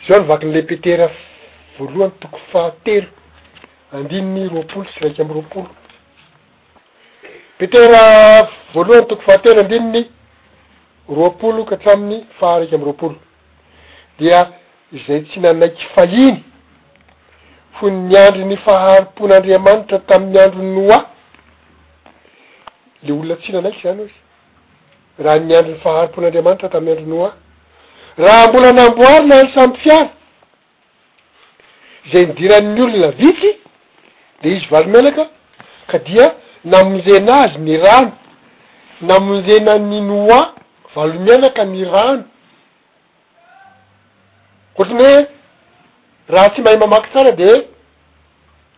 zaoa 0.07 0.21
novakin'le 0.21 0.63
petera 0.67 1.07
voalohany 1.79 2.13
toko 2.21 2.39
fahatero 2.53 3.09
andininy 3.93 4.49
roapolo 4.53 4.85
tsy 4.85 5.01
raiky 5.01 5.23
amy 5.23 5.35
roapolo 5.35 5.71
petera 7.59 7.99
voalohany 8.75 9.07
toko 9.07 9.23
fahatero 9.23 9.61
andininy 9.61 10.18
roapolo 11.09 11.65
ka 11.65 11.77
traminy 11.77 12.25
fahariky 12.41 12.75
amy 12.75 12.85
roapolo 12.85 13.15
dia 14.19 14.53
zay 15.07 15.21
tsy 15.25 15.41
nanaiky 15.41 15.85
fainy 15.95 16.45
fo 17.81 17.89
niandri 17.91 18.45
ny 18.45 18.57
fahari-pon'andriamanitra 18.67 19.99
taminy 20.07 20.39
androny 20.41 20.71
noa 20.79 20.99
le 23.03 23.13
olona 23.13 23.37
tsy 23.37 23.53
nanaiky 23.53 23.81
zany 23.85 24.01
ozy 24.05 24.15
raha 25.23 25.39
niandri 25.39 25.73
ny 25.73 25.79
faharopon'andriamanitra 25.87 26.69
tamy 26.69 26.91
andro 26.91 27.07
noa 27.07 27.31
raha 28.19 28.49
mbola 28.49 28.73
namboary 28.73 29.27
na 29.27 29.37
andry 29.39 29.53
samy 29.55 29.77
fiana 29.79 30.11
zay 32.13 32.27
nydiranny 32.27 32.83
olo 32.83 32.97
lavitsy 32.97 33.53
de 34.43 34.49
izy 34.49 34.67
valomalaka 34.71 35.25
ka 35.89 35.99
dia 35.99 36.33
namonjena 36.65 37.35
azy 37.43 37.59
ny 37.59 37.77
rano 37.83 38.13
namonjena 39.03 39.79
ny 39.79 40.01
noa 40.11 40.58
valomianaka 40.95 41.65
ny 41.65 41.85
rano 41.85 42.23
ohatrany 44.77 45.03
hoe 45.03 45.27
raha 46.35 46.49
tsy 46.53 46.63
mahay 46.63 46.79
mamaky 46.79 47.09
tsara 47.11 47.33
de 47.33 47.49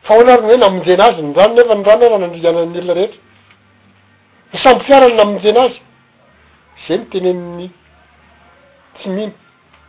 fa 0.03 0.15
hoanarony 0.15 0.47
hoe 0.51 0.57
namonjena 0.59 1.05
azy 1.05 1.23
ny 1.23 1.35
rano 1.35 1.55
nefa 1.55 1.75
ny 1.75 1.83
ranoa 1.85 2.09
raha 2.09 2.19
nandringana 2.19 2.65
nyelona 2.67 2.95
retra 2.95 3.21
ny 4.53 4.59
sambo 4.63 4.81
fiarany 4.85 5.15
namonjena 5.17 5.61
azy 5.63 5.81
zay 6.89 6.99
ny 6.99 7.05
tene 7.11 7.31
amny 7.31 7.71
tsy 8.99 9.09
mino 9.09 9.33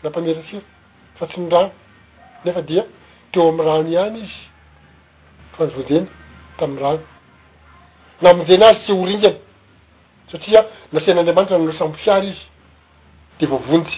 na 0.03 0.09
mpamerasira 0.09 0.61
fa 1.17 1.25
tsy 1.27 1.39
ny 1.41 1.49
rano 1.51 1.71
nefa 2.45 2.61
dia 2.61 2.83
teo 3.31 3.49
amny 3.49 3.65
rano 3.65 3.89
iany 3.89 4.15
izy 4.17 4.41
fa 5.57 5.65
nivonjeny 5.65 6.07
tam'ny 6.57 6.79
rano 6.83 7.01
namonjena 8.21 8.67
azy 8.73 8.81
tsy 8.83 8.91
horingany 8.93 9.37
satria 10.29 10.65
nasin'andriamanitra 10.93 11.57
nao 11.59 11.73
sambo 11.79 11.93
fiara 12.03 12.25
izy 12.31 12.45
de 13.39 13.45
vovonjy 13.51 13.95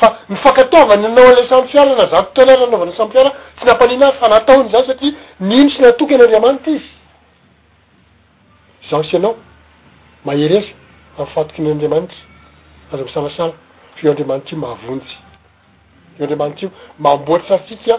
fa 0.00 0.06
ny 0.30 0.36
fankataovany 0.44 1.04
anao 1.08 1.26
a'lay 1.32 1.46
sambo 1.50 1.66
fiara 1.72 1.92
na 2.00 2.06
zatotona 2.12 2.52
ry 2.56 2.62
nanaovana 2.64 2.92
sambo 2.98 3.12
fiara 3.14 3.30
tsy 3.56 3.64
nampanina 3.68 4.06
ary 4.08 4.16
fa 4.22 4.28
nataony 4.34 4.64
zan 4.72 4.84
satria 4.88 5.12
nino 5.48 5.70
sy 5.74 5.78
natokyenyo 5.84 6.24
andramanitra 6.26 6.70
izy 6.78 6.90
zaho 8.90 9.02
sy 9.08 9.14
anao 9.18 9.34
maheresa 10.26 10.72
amfatoky 11.22 11.60
nyandriamanitra 11.62 12.18
aza 12.92 13.02
misalasala 13.08 13.52
faeo 13.96 14.10
andriamanitra 14.12 14.50
io 14.54 14.58
mahavonjy 14.64 15.12
eo 16.18 16.22
andriamanitra 16.24 16.62
io 16.66 16.70
maamboatratsika 17.04 17.94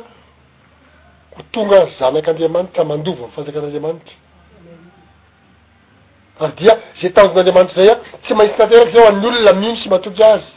ho 1.36 1.42
tonga 1.54 1.78
zanak'andriamanitra 2.00 2.82
mandova 2.92 3.24
mifanjakan'andriamanitra 3.28 4.16
ary 6.40 6.48
ah, 6.52 6.56
dia 6.58 6.74
zey 7.00 7.12
tandgon'anriamanitra 7.16 7.76
zay 7.86 7.90
a 7.94 7.96
tsy 8.24 8.34
maitsy 8.38 8.58
nateraka 8.60 8.92
zao 8.94 9.06
an'ny 9.10 9.28
olona 9.30 9.54
mino 9.62 9.76
sy 9.82 9.88
matoky 9.90 10.24
azy 10.24 10.48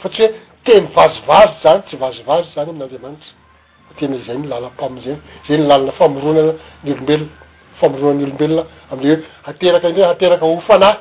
fa 0.00 0.08
tsy 0.08 0.20
hoe 0.22 0.30
teny 0.64 0.86
vazovazo 0.96 1.54
zany 1.62 1.80
tsy 1.86 1.96
vazovazot 2.02 2.52
zany 2.56 2.68
amin'n'anriamanitra 2.70 3.30
fa 3.86 3.92
tena 3.98 4.18
zay 4.26 4.36
ny 4.36 4.46
lalapamiy 4.52 5.02
zany 5.06 5.18
zay 5.46 5.56
nlalana 5.58 5.92
famoronana 5.98 6.52
ny 6.84 6.90
olombelona 6.94 7.32
famoronany 7.80 8.24
olombelona 8.28 8.64
amle 8.92 9.06
hoe 9.14 9.20
hateraka 9.46 9.86
indrey 9.88 10.08
hateraka 10.12 10.44
hofanahy 10.52 10.96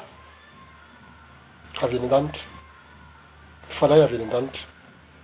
avy 1.84 1.96
any 1.98 2.06
an-danitra 2.08 2.46
hofanah 3.72 3.98
avy 4.08 4.16
eny 4.18 4.26
an-danitra 4.28 4.64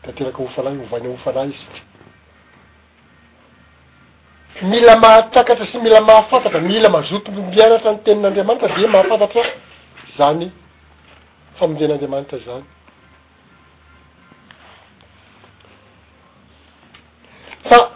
de 0.03 0.07
ateraky 0.11 0.39
hofana 0.45 0.69
i 0.75 0.79
ovana 0.87 1.07
hofanah 1.15 1.47
izy 1.51 1.65
mila 4.61 4.95
mahatakatra 4.95 5.65
sy 5.67 5.77
mila 5.79 5.99
mahafantatra 6.01 6.59
mila 6.59 6.89
mazotobmianatra 6.89 7.91
ny 7.93 7.99
tenin'andriamanitra 8.05 8.77
de 8.79 8.87
mahafantatra 8.87 9.43
zany 10.17 10.51
famonzan'andriamanitra 11.59 12.39
zany 12.39 12.63
fa 17.69 17.91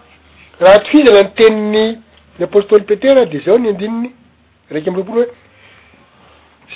raha 0.59 0.79
tokizy 0.79 1.07
raha 1.11 1.23
ny 1.23 1.29
teniny 1.35 1.85
ny 2.39 2.43
apostôly 2.43 2.83
petera 2.83 3.25
de 3.25 3.39
zao 3.39 3.57
ny 3.57 3.69
andininy 3.69 4.11
raiky 4.71 4.89
amy 4.89 4.97
roapolo 4.97 5.21
hoe 5.21 5.29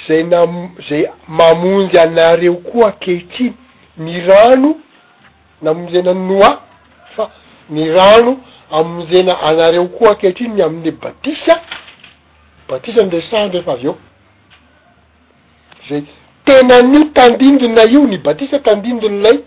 zay 0.08 0.24
namo- 0.24 0.70
zay 0.90 1.10
mamonjy 1.28 1.98
anareo 2.00 2.56
koa 2.64 2.92
ke 2.94 3.20
tsy 3.36 3.54
ny 3.98 4.22
rano 4.28 4.76
na 5.62 5.74
monjaina 5.74 6.14
ny 6.14 6.28
noi 6.34 6.56
fa 7.18 7.30
ny 7.70 7.92
rano 7.92 8.38
amzena 8.72 9.40
anareo 9.42 9.88
koa 9.88 10.12
akehatriny 10.12 10.62
ami'y 10.64 10.92
batisa 10.92 11.62
batisa 12.70 13.02
n 13.04 13.10
lesandrefa 13.10 13.72
avy 13.72 13.86
eo 13.88 13.98
zay 15.90 16.04
tena 16.46 16.82
ny 16.82 17.06
tandindina 17.14 17.84
io 17.86 18.06
ny 18.08 18.18
batisa 18.20 18.60
tandindinylay 18.60 19.44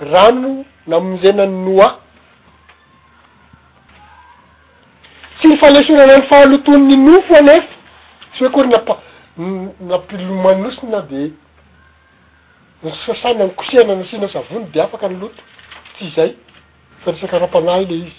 rano 0.00 0.64
namozena 0.86 1.46
ny 1.46 1.62
noa 1.70 2.00
tsy 5.38 5.48
ny 5.48 5.56
fahalesorana 5.56 6.16
ny 6.18 6.22
fahalotonny 6.26 6.96
nofo 6.96 7.34
anefa 7.36 7.68
sy 8.34 8.44
hoe 8.44 8.50
kory 8.50 8.68
napa- 8.68 8.98
n 9.38 9.70
nampilo 9.80 10.34
manosina 10.42 11.00
de 11.06 11.30
nysasana 12.82 13.44
ny 13.46 13.50
koseana 13.54 13.94
nasina 13.94 14.28
savony 14.28 14.64
de 14.72 14.80
afaka 14.82 15.06
ny 15.08 15.16
loto 15.20 15.42
tsy 15.96 16.10
zay 16.16 16.34
resaka 17.12 17.38
ra-pamah 17.38 17.80
y 17.82 17.86
le 17.86 17.94
izy 18.04 18.12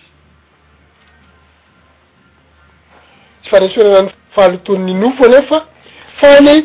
tsy 3.44 3.50
faneisoranany 3.50 4.10
fahalotony 4.36 4.84
ni 4.86 4.94
nofo 4.94 5.26
anefa 5.26 5.58
fa 6.20 6.30
ny 6.48 6.58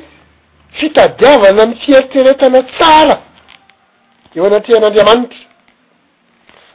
fitadiavana 0.78 1.62
misyeriteretana 1.72 2.60
tsara 2.72 3.16
eo 4.36 4.44
anatrian'andriamanitra 4.48 5.42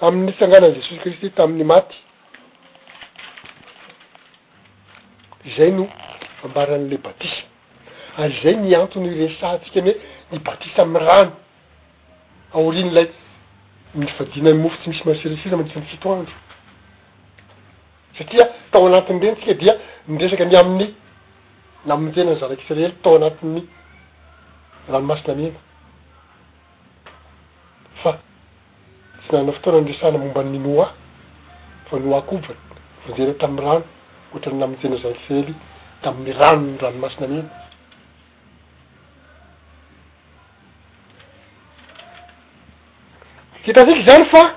amin'ny 0.06 0.32
fitsanganan' 0.32 0.76
jesosy 0.78 0.98
kristy 1.04 1.30
tamin'ny 1.38 1.64
maty 1.64 1.98
zay 5.58 5.72
no 5.72 5.88
fambaran'le 6.42 6.98
batisa 7.06 7.44
ary 8.22 8.38
zay 8.44 8.56
ni 8.56 8.76
antony 8.76 9.08
iresa 9.14 9.48
tsikaany 9.62 9.92
hoe 9.94 10.38
ny 10.38 10.44
batisa 10.52 10.82
am'y 10.84 11.00
rano 11.06 11.32
aoriny 12.54 12.92
lay 12.98 13.08
nifadina 13.96 14.50
y 14.52 14.54
mofo 14.54 14.76
tsy 14.84 14.90
misy 14.90 15.02
mahasirisira 15.06 15.58
mandisan'ny 15.58 15.86
fitoandro 15.90 16.34
satria 18.18 18.46
tao 18.72 18.86
anatin'ny 18.88 19.22
renntsika 19.24 19.54
dia 19.62 19.74
nresaka 20.08 20.46
ny 20.46 20.56
amin'ny 20.62 20.86
namonjenany 21.88 22.38
zalakisraely 22.40 22.94
tao 23.02 23.16
anatin'ny 23.18 23.60
ranomasinamena 24.92 25.60
fa 28.02 28.12
tsy 29.22 29.30
nanna 29.34 29.52
fotoana 29.54 29.78
andresana 29.80 30.18
momban'nynoa 30.24 30.86
fa 31.88 31.96
noa 31.98 32.22
kobay 32.30 32.58
fonjena 33.04 33.34
tamin'ny 33.42 33.64
rano 33.70 33.84
ohatra 34.34 34.52
ny 34.54 34.60
namonjenany 34.60 35.02
zarakisreely 35.02 35.54
tamin'ny 36.04 36.32
rano 36.40 36.62
ny 36.72 36.78
ranomasinamena 36.78 37.50
hitatsika 43.70 44.04
zany 44.04 44.26
fa 44.26 44.56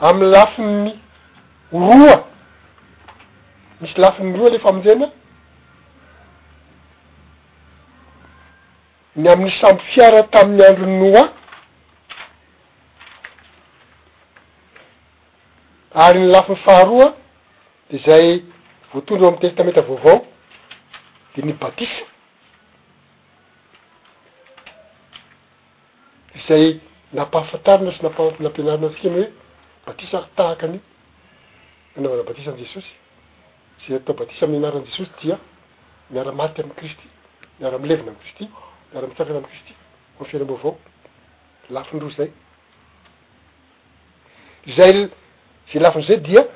amy 0.00 0.26
lafi 0.30 0.62
'ny 0.62 0.90
oroa 1.72 2.24
misy 3.80 3.98
lafin'ny 4.00 4.36
roa 4.38 4.50
le 4.50 4.58
fa 4.58 4.68
amin-rana 4.68 5.06
ny 9.16 9.28
amn'nys 9.32 9.60
sampy 9.60 9.84
fiara 9.92 10.22
tamn'ny 10.22 10.62
androny 10.64 10.96
noa 11.00 11.32
ary 15.94 16.18
ny 16.20 16.26
lafin'ny 16.30 16.58
faharoa 16.64 17.08
de 17.90 17.98
zay 18.06 18.24
voatondro 18.92 19.26
oamy 19.26 19.38
testamenta 19.40 19.80
vaovao 19.88 20.18
de 21.34 21.42
ni 21.42 21.52
batisa 21.52 22.02
zay 26.48 26.80
nampahafatarina 27.12 27.92
sy 27.92 28.02
nampahampinam-pianarina 28.02 28.86
antsika 28.88 29.08
amy 29.08 29.22
hoe 29.22 29.32
batisa 29.88 30.18
tahakany 30.36 30.80
naovana 32.02 32.22
batisany 32.22 32.56
jesosy 32.60 32.92
zay 33.88 33.96
atao 33.96 34.14
batisa 34.20 34.44
amy 34.46 34.56
anarany 34.56 34.84
jesosy 34.86 35.10
dia 35.22 35.38
miara 36.10 36.32
maty 36.32 36.60
am'y 36.62 36.74
kristy 36.76 37.06
miara-milevina 37.60 38.10
m'y 38.12 38.18
kristy 38.22 38.44
miara 38.92 39.06
mitsakany 39.06 39.36
amy 39.38 39.46
kristy 39.50 39.72
omy 40.18 40.28
fiaina 40.28 40.44
ambo 40.44 40.56
avao 40.60 40.76
lafindro 41.70 42.10
zay 42.10 42.28
zay 44.76 45.08
ze 45.72 45.78
lafindo 45.78 46.06
zay 46.08 46.16
dia 46.20 46.46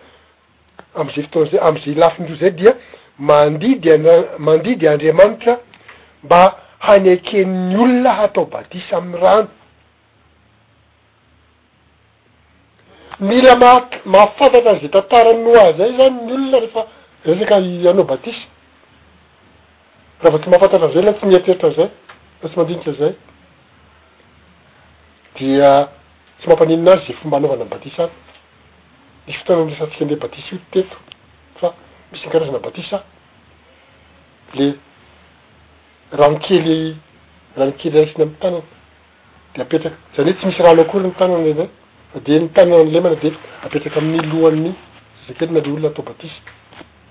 amizey 0.95 1.23
fotoanzay 1.25 1.61
am'ize 1.61 1.95
lafindro 1.95 2.35
zay 2.37 2.51
dia 2.51 2.77
mandidy 3.19 3.91
a- 3.91 4.39
mandidy 4.39 4.89
andriamanika 4.89 5.61
mba 6.25 6.57
hanakeni'ny 6.81 7.77
olona 7.77 8.13
hatao 8.13 8.45
batisa 8.45 8.97
am'y 8.97 9.17
rano 9.21 9.49
mila 13.21 13.57
maha- 13.57 13.89
mahafantatra 14.05 14.75
za 14.81 14.89
tantaran 14.89 15.39
noazay 15.45 15.93
zany 15.97 16.25
ny 16.27 16.33
olona 16.35 16.59
rehefa 16.61 16.87
resaka 17.25 17.59
i 17.61 17.89
anao 17.89 18.05
batisa 18.05 18.47
rah 20.23 20.31
vao 20.33 20.41
tsy 20.41 20.49
mahafantatra 20.51 20.89
'zay 20.93 21.03
la 21.03 21.13
tsy 21.13 21.27
miateritra 21.27 21.69
anzay 21.69 21.89
na 22.43 22.49
tsy 22.49 22.57
mandinika 22.57 22.93
zay 22.93 23.13
dia 25.37 25.89
tsy 26.41 26.49
mampanininazy 26.49 27.13
e 27.13 27.15
fomba 27.21 27.37
anaovana 27.37 27.65
n 27.65 27.69
batisany 27.69 28.11
misy 29.27 29.39
fotoanan 29.39 29.69
resantsika 29.69 30.05
ndre 30.05 30.17
batisa 30.17 30.49
io 30.55 30.59
teto 30.71 30.97
fa 31.61 31.75
misy 32.13 32.27
nkarazana 32.27 32.59
batisa 32.59 33.05
le 34.55 34.79
raha 36.13 36.31
ni 36.31 36.39
kely 36.41 36.97
raha 37.57 37.67
nikely 37.69 37.99
aisiny 38.01 38.23
amny 38.25 38.37
tanana 38.41 38.65
de 39.55 39.61
apetraka 39.63 39.97
zany 40.17 40.31
hoe 40.33 40.37
tsy 40.41 40.47
misy 40.47 40.63
raha 40.63 40.75
loakoryny 40.75 41.13
tanany 41.13 41.53
zay 41.55 41.69
fadeny 42.13 42.49
tananan'lay 42.55 43.01
mana 43.05 43.17
dehty 43.23 43.39
apetraka 43.65 43.99
amin'ny 44.01 44.21
lohann'ny 44.33 44.73
zasakely 45.27 45.51
na 45.55 45.61
le 45.65 45.69
olona 45.75 45.89
atao 45.91 46.05
batisa 46.11 46.41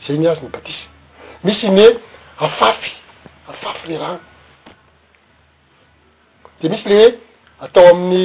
zay 0.06 0.18
ny 0.20 0.26
azy 0.30 0.42
ny 0.44 0.52
batisa 0.58 0.86
misy 1.46 1.68
ny 1.76 1.80
e 1.86 1.88
afafy 2.46 2.92
afafy 3.50 3.86
le 3.90 3.96
rano 4.02 4.20
de 6.62 6.66
misy 6.72 6.86
le 6.90 6.96
hoe 7.00 7.08
atao 7.66 7.86
amin'ny 7.94 8.24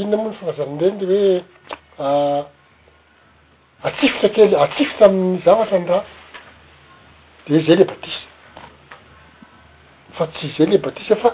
inona 0.00 0.16
moa 0.20 0.30
ny 0.30 0.36
fafazananireny 0.40 1.00
le 1.10 1.20
hoe 1.98 2.44
atsifotra 3.88 4.28
kely 4.36 4.52
atsifotra 4.64 5.04
amin'ny 5.08 5.42
zavatra 5.46 5.78
ny 5.78 5.86
ra 5.92 6.00
de 7.48 7.56
zay 7.66 7.76
le 7.80 7.84
batisa 7.90 8.20
fa 10.16 10.24
tsy 10.34 10.46
zay 10.56 10.66
le 10.70 10.78
batisa 10.86 11.16
fa 11.22 11.30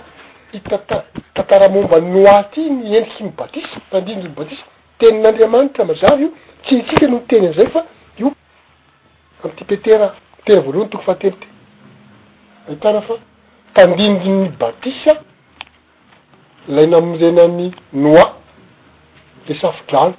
itata-- 0.55 1.05
tataramombany 1.35 2.11
noi 2.11 2.45
ty 2.53 2.71
niendriky 2.71 3.23
ny 3.25 3.31
batisa 3.37 3.81
tandinginy 3.91 4.29
batisa 4.29 4.63
tenin'andriamanitra 4.99 5.83
amazavy 5.85 6.23
io 6.25 6.31
tsiitsika 6.65 7.07
noho 7.07 7.23
iteny 7.23 7.47
amn'izay 7.47 7.71
fa 7.75 7.81
io 8.21 8.29
amyty 9.43 9.65
petera 9.69 10.09
tera 10.45 10.61
voalohany 10.65 10.89
toko 10.91 11.03
fahatelyty 11.07 11.47
ahitara 12.69 13.01
fa 13.03 13.15
tandingi 13.75 14.29
ny 14.31 14.49
batisa 14.59 15.21
lay 16.75 16.87
namozana'ny 16.87 17.67
noi 17.93 18.25
lesafodalo 19.49 20.15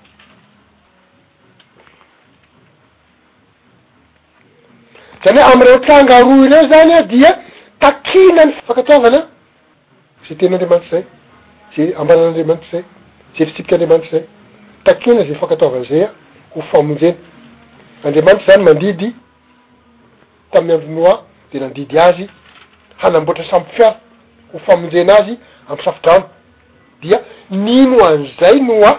zany 5.23 5.39
hoe 5.41 5.51
am'yreo 5.53 5.77
tranga 5.79 6.19
roy 6.19 6.45
ireo 6.45 6.67
zany 6.69 6.93
a 6.93 7.01
dia 7.03 7.31
takina 7.79 8.45
nyfakatavana 8.45 9.34
ze 10.29 10.35
tenyandriamanitry 10.35 10.89
zay 10.97 11.03
ze 11.75 11.95
ambanan'andriamanitry 11.97 12.69
zay 12.71 12.81
ze 13.33 13.45
fitsipikay 13.45 13.75
andriamanitry 13.77 14.11
zay 14.19 14.27
takina 14.83 15.21
za 15.25 15.35
fankatovany 15.39 15.85
zay 15.89 16.03
a 16.03 16.09
hofamonjena 16.53 17.17
andriamanitry 18.03 18.45
zany 18.51 18.63
mandidy 18.63 19.07
tami'ny 20.51 20.73
ambo 20.73 20.87
noa 20.95 21.23
de 21.51 21.59
nandidy 21.59 21.97
azy 22.07 22.25
hanamboatra 22.97 23.45
sambo 23.49 23.69
fiara 23.75 23.99
ho 24.53 24.59
famonjena 24.65 25.13
azy 25.17 25.33
amysafodrano 25.69 26.25
dia 27.01 27.19
nino 27.51 28.05
an'izay 28.05 28.59
noa 28.61 28.93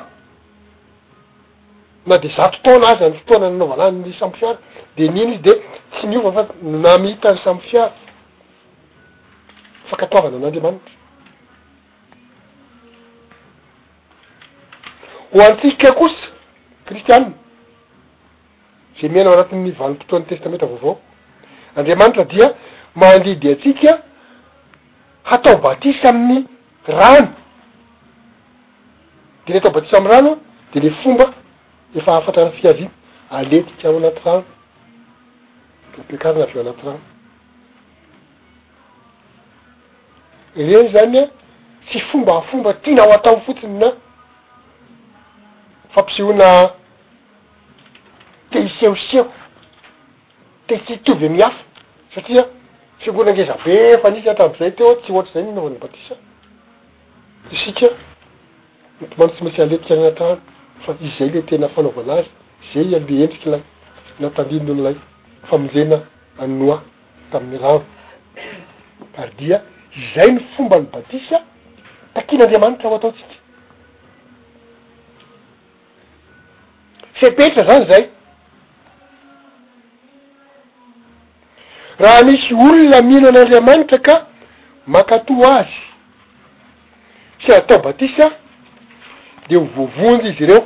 na 2.06 2.18
de 2.18 2.28
zatotoana 2.36 2.88
azy 2.88 3.04
any 3.04 3.14
fotoana 3.18 3.50
nanaovanayny 3.50 4.12
samo 4.20 4.32
fiara 4.32 4.58
de 4.96 5.08
nino 5.08 5.32
izy 5.32 5.42
de 5.42 5.52
tsy 5.90 6.06
miova 6.06 6.32
fa 6.32 6.46
namitanny 6.62 7.38
samo 7.44 7.60
fiara 7.60 7.92
ifankatovana 9.86 10.38
n'andriamanitry 10.38 10.95
ho 15.34 15.40
antsika 15.42 15.92
kosa 15.92 16.16
kristianna 16.84 17.32
za 19.02 19.08
miana 19.08 19.30
ao 19.30 19.34
anatin'ny 19.36 19.70
vanom-potoany 19.78 20.24
testamentra 20.28 20.68
vaoavao 20.68 21.00
andriamanitra 21.76 22.24
dia 22.24 22.54
mandeh 22.94 23.38
dy 23.40 23.48
atsika 23.52 24.02
hatao 25.22 25.56
batisa 25.56 26.08
amin'ny 26.08 26.44
rano 26.86 27.32
de 29.46 29.52
le 29.52 29.58
atao 29.58 29.70
batisa 29.72 29.98
am'y 29.98 30.08
rano 30.10 30.32
a 30.36 30.72
de 30.74 30.80
le 30.80 30.90
fomba 30.90 31.34
efa 31.96 32.12
hafatrarafi 32.12 32.68
azy 32.68 32.80
iny 32.80 32.90
aletikano 33.30 33.98
anaty 33.98 34.20
rano 34.24 34.44
de 35.92 35.98
mipiakarina 36.02 36.44
avy 36.44 36.58
eo 36.58 36.62
anaty 36.62 36.72
rano 36.84 37.00
reny 40.56 40.88
zany 40.92 41.18
a 41.18 41.26
tsy 41.86 41.98
fomba 42.00 42.42
fomba 42.42 42.74
tianaho 42.74 43.12
ataoo 43.12 43.40
fotsiny 43.40 43.78
na 43.78 43.92
fampisioana 45.96 46.72
tehisehoseho 48.50 49.26
teitsiitovy 50.68 51.28
miafa 51.28 51.62
satria 52.14 52.44
finonangezabe 53.00 53.76
fa 54.02 54.08
anisy 54.08 54.28
atam'zay 54.30 54.70
teo 54.76 54.90
tsy 55.00 55.12
ohatry 55.12 55.32
zay 55.34 55.44
nnaovany 55.50 55.78
batisa 55.84 56.14
isika 57.54 57.88
nymtomano 59.00 59.30
tsy 59.32 59.42
mantsy 59.44 59.62
aletika 59.62 59.94
nnatano 59.96 60.34
fa 60.84 60.92
i 61.00 61.08
zay 61.16 61.28
le 61.34 61.42
tena 61.48 61.68
fanaovalazy 61.74 62.30
zay 62.74 62.88
ambe 62.98 63.14
endriky 63.24 63.48
lay 63.52 63.60
natandin' 64.20 64.68
lolay 64.68 64.96
famonjena 65.48 65.98
anoa 66.42 66.76
tamin'ny 67.32 67.58
rano 67.62 67.84
ardia 69.22 69.58
izay 70.02 70.30
ny 70.32 70.40
fomba 70.54 70.76
ny 70.80 70.86
batisa 70.92 71.36
takin' 72.14 72.42
andeamanitra 72.42 72.86
aho 72.88 72.96
ataotsika 72.96 73.45
fipetra 77.16 77.64
zany 77.64 77.86
zay 77.90 78.08
raha 82.04 82.22
misy 82.28 82.52
olona 82.54 83.02
mino 83.02 83.28
an'andriamanitra 83.28 83.98
ka 84.06 84.14
makato 84.86 85.34
azy 85.56 85.76
sy 87.44 87.52
atao 87.52 87.80
batisa 87.84 88.26
de 89.48 89.56
ho 89.56 89.64
vovonjy 89.76 90.28
izy 90.32 90.44
reo 90.50 90.60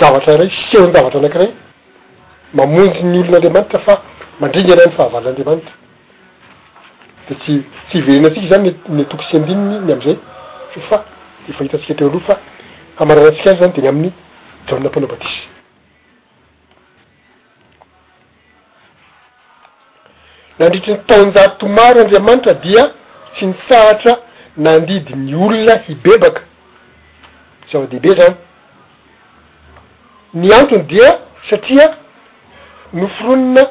zavatra 0.01 0.33
rey 0.41 0.51
sehonjavatra 0.71 1.19
anakiray 1.23 1.51
mamonjy 2.59 3.01
ny 3.11 3.17
olon'andriamanitra 3.23 3.79
fa 3.87 3.95
mandringa 4.41 4.75
naha 4.77 4.87
ny 4.89 4.95
fahavalin'andriamanitra 4.99 5.75
de 7.29 7.35
tsytsy 7.43 7.97
iverenantsika 7.99 8.47
zany 8.53 8.69
ny 8.97 9.03
tokosy 9.11 9.33
andininy 9.37 9.77
ny 9.87 9.91
am'izay 9.95 10.17
fofa 10.73 10.99
de 11.47 11.53
fahitantsika 11.57 11.95
teo 11.99 12.09
aloha 12.11 12.27
fa 12.29 12.37
hamaranantsika 12.99 13.49
azy 13.51 13.59
zany 13.61 13.73
de 13.75 13.81
ny 13.83 13.89
amin'ny 13.93 14.13
jaonna 14.69 14.89
mpanaobatisy 14.89 15.41
nandritry 20.59 20.93
ny 20.93 21.01
taonjahatomaro 21.11 21.99
andriamanitra 22.03 22.55
dia 22.67 22.85
tsy 23.33 23.43
nisahatra 23.51 24.15
nandidy 24.57 25.17
ny 25.17 25.35
olona 25.37 25.75
hibebaka 25.89 26.41
zava-dehibe 27.73 28.11
zany 28.21 28.35
ny 30.35 30.53
antony 30.55 30.83
dia 30.89 31.19
satria 31.51 31.89
noforonina 32.93 33.63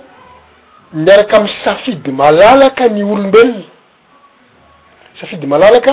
miaraka 0.94 1.38
aminy 1.38 1.52
safidy 1.64 2.12
malalaka 2.12 2.88
ny 2.90 3.04
olombelona 3.04 3.64
safidy 5.22 5.48
malalaka 5.48 5.92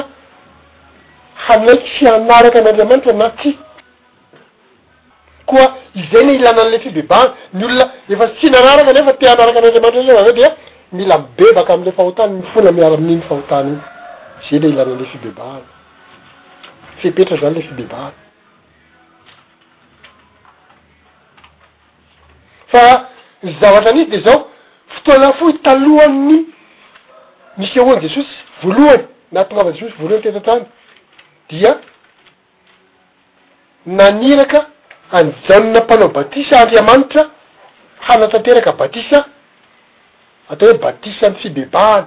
hamraiky 1.49 1.91
fi 1.99 2.09
anaraka 2.09 2.59
an'andriamanitra 2.61 3.13
na 3.13 3.29
tsy 3.31 3.51
koa 5.47 5.75
izay 6.01 6.25
ne 6.27 6.33
ilanan'le 6.35 6.79
fibeba 6.81 7.23
ny 7.55 7.65
olona 7.65 7.85
efa 8.13 8.27
tsy 8.29 8.47
nanaraka 8.51 8.93
nefa 8.93 9.13
te 9.13 9.27
anaraka 9.31 9.61
n'andriamanitra 9.61 10.15
za 10.15 10.21
aveo 10.21 10.33
dea 10.33 10.51
mila 10.93 11.17
mibebaka 11.19 11.73
am'la 11.75 11.93
fahotany 11.93 12.33
myfona 12.43 12.73
miara 12.73 12.95
amin'inny 12.95 13.23
fahotany 13.29 13.69
iny 13.71 13.79
zay 14.49 14.59
ley 14.63 14.69
ilanan'ile 14.75 15.05
fibebaana 15.13 15.67
fipetra 17.01 17.37
zany 17.41 17.55
le 17.55 17.61
fibebahany 17.69 18.13
fa 22.73 22.85
ny 23.45 23.51
zavatra 23.61 23.91
anidy 23.93 24.11
de 24.17 24.21
zao 24.27 24.39
fotoana 24.95 25.29
fo 25.39 25.45
italohany 25.55 26.35
misy 27.59 27.77
ahoany 27.81 28.01
jesosy 28.05 28.35
voalohany 28.63 29.05
na 29.33 29.39
atongava 29.43 29.71
jesosy 29.77 29.95
voalohany 29.99 30.23
toetan-tany 30.25 30.65
dia 31.51 31.73
naniraka 34.01 34.61
anjaonona 35.19 35.81
m-palao 35.83 36.09
batisa 36.17 36.55
andriamanitra 36.63 37.23
hanatanteraka 38.07 38.73
batisa 38.83 39.19
atao 40.53 40.69
hoe 40.69 40.79
batisa 40.85 41.25
ny 41.31 41.37
fibebahany 41.43 42.07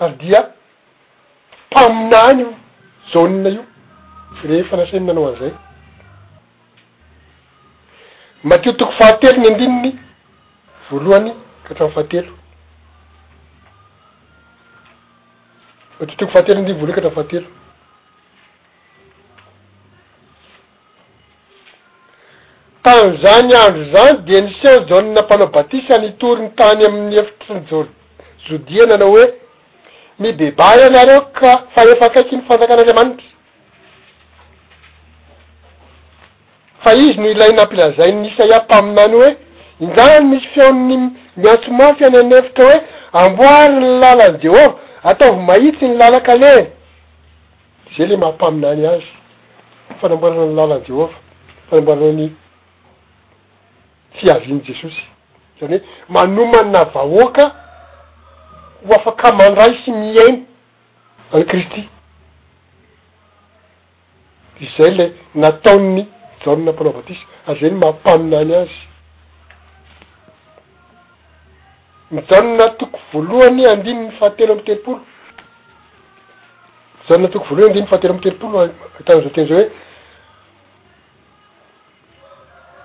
ary 0.00 0.14
dia 0.18 0.48
mpaminany 1.70 2.40
io 2.40 2.54
janna 3.12 3.48
io 3.48 3.64
rehefa 4.44 4.76
nasainy 4.76 5.06
nanao 5.06 5.26
anzay 5.28 5.52
matio 8.44 8.72
toko 8.72 8.92
fahatelo 8.92 9.38
ny 9.40 9.46
andininy 9.46 9.98
voalohany 10.90 11.32
ka 11.64 11.70
atramy 11.74 11.92
fahatelo 11.92 12.32
matio 16.00 16.16
toko 16.16 16.32
fahatelo 16.32 16.54
ny 16.60 16.60
andiny 16.60 16.78
volohany 16.78 16.94
katramy 16.94 17.14
fahatelo 17.14 17.48
mpanzany 22.80 23.54
andro 23.56 23.84
zany 23.84 24.18
de 24.24 24.40
nisiaho 24.40 24.84
jaunna 24.88 25.22
mpanao 25.22 25.46
batisany 25.46 26.12
toryny 26.18 26.48
tany 26.54 26.84
ami'ny 26.86 27.16
efitryny 27.16 27.64
jo 27.70 27.86
jodiana 28.48 28.94
anao 28.94 29.08
hoe 29.10 29.45
mibeba 30.18 30.76
ianareo 30.80 31.20
ka 31.36 31.52
fa 31.74 31.80
efakaiky 31.92 32.36
ny 32.36 32.42
fanjakan'andriamanitra 32.48 33.26
fa 36.82 36.90
izy 36.94 37.20
no 37.20 37.28
ilai 37.30 37.52
nampilazai 37.52 38.12
nisa 38.12 38.44
iahmpaminany 38.46 39.14
hoe 39.16 39.30
inrany 39.84 40.24
misy 40.30 40.48
fiaonn'ny 40.54 41.02
miantsoma 41.36 41.94
fian 41.98 42.16
anefitra 42.16 42.64
hoe 42.68 42.78
amboarany 43.22 43.86
lalany 44.02 44.38
jehova 44.42 44.76
ataovy 45.10 45.40
mahitsy 45.48 45.86
ny 45.88 45.96
lalaka 45.96 46.34
ley 46.42 46.62
zay 47.96 48.06
le 48.06 48.16
mampaminany 48.16 48.86
azy 48.94 49.04
fanamboaranany 50.00 50.54
lalany 50.54 50.84
jehovah 50.86 51.12
fanamboaranany 51.70 52.26
fiaviany 54.18 54.60
jesosy 54.66 55.02
zany 55.60 55.76
hoe 55.78 55.84
manoma 56.08 56.62
na 56.62 56.84
vahoaka 56.84 57.65
ho 58.88 58.94
afaka 58.94 59.32
mandray 59.32 59.74
sy 59.82 59.90
miany 59.92 60.36
any 61.34 61.44
kristy 61.50 61.88
izay 64.66 64.92
le 64.98 65.06
nataony 65.42 66.02
jaona 66.44 66.72
mpalaoabatisy 66.72 67.24
ary 67.46 67.58
zany 67.60 67.76
mampaminany 67.82 68.52
azy 68.62 68.78
mijaona 72.14 72.64
toko 72.80 72.98
voalohany 73.12 73.62
andinyny 73.70 74.10
fahatelo 74.18 74.52
amy 74.52 74.62
telopolo 74.62 75.00
mijaona 77.06 77.28
toko 77.34 77.44
voloany 77.48 77.68
andinyn 77.72 77.86
fahatelo 77.90 78.12
amy 78.12 78.22
telopolo 78.22 78.68
tanazao 79.06 79.30
teny 79.36 79.46
zao 79.48 79.62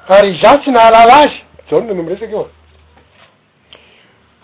hoe 0.08 0.20
ary 0.20 0.40
za 0.42 0.52
tsy 0.58 0.70
nahalala 0.76 1.16
azy 1.24 1.40
mijaonna 1.64 1.94
no 1.98 2.04
my 2.04 2.10
resaka 2.14 2.34
eo 2.38 2.50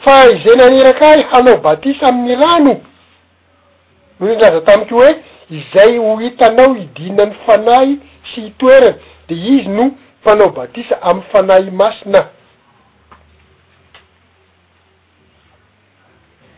fa 0.04 0.26
izay 0.32 0.56
naneraky 0.56 1.04
ahy 1.06 1.22
hanao 1.32 1.58
batisa 1.58 2.08
amin'ny 2.08 2.36
rano 2.42 2.74
no 4.20 4.26
nyraza 4.30 4.62
tamikoo 4.62 5.00
hoe 5.00 5.14
izay 5.50 5.98
ho 5.98 6.16
hitanao 6.18 6.74
hidina 6.74 7.26
n'ny 7.26 7.34
fanahy 7.46 7.98
sy 8.30 8.42
hitoerany 8.42 8.96
de 9.28 9.36
izy 9.36 9.68
no 9.70 9.92
mpanao 10.22 10.50
batisa 10.50 11.02
am'y 11.02 11.24
fanay 11.32 11.70
masina 11.72 12.30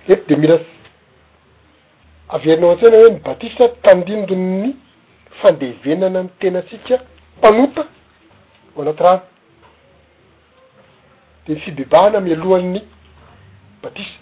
eta 0.07 0.23
de 0.27 0.35
mira 0.35 0.59
averinao 2.29 2.71
an-tsena 2.71 2.97
hoe 2.97 3.09
ny 3.11 3.19
batisa 3.25 3.69
tandindo 3.81 4.35
ny 4.35 4.75
fandevenana 5.41 6.19
n 6.23 6.29
tena 6.39 6.61
tsika 6.61 6.99
mpanota 7.37 7.87
ho 8.75 8.81
anaty 8.81 9.03
rano 9.03 9.21
de 11.47 11.53
n 11.53 11.59
fibebahana 11.59 12.17
amy 12.17 12.33
alohanny 12.33 12.81
batisy 13.84 14.19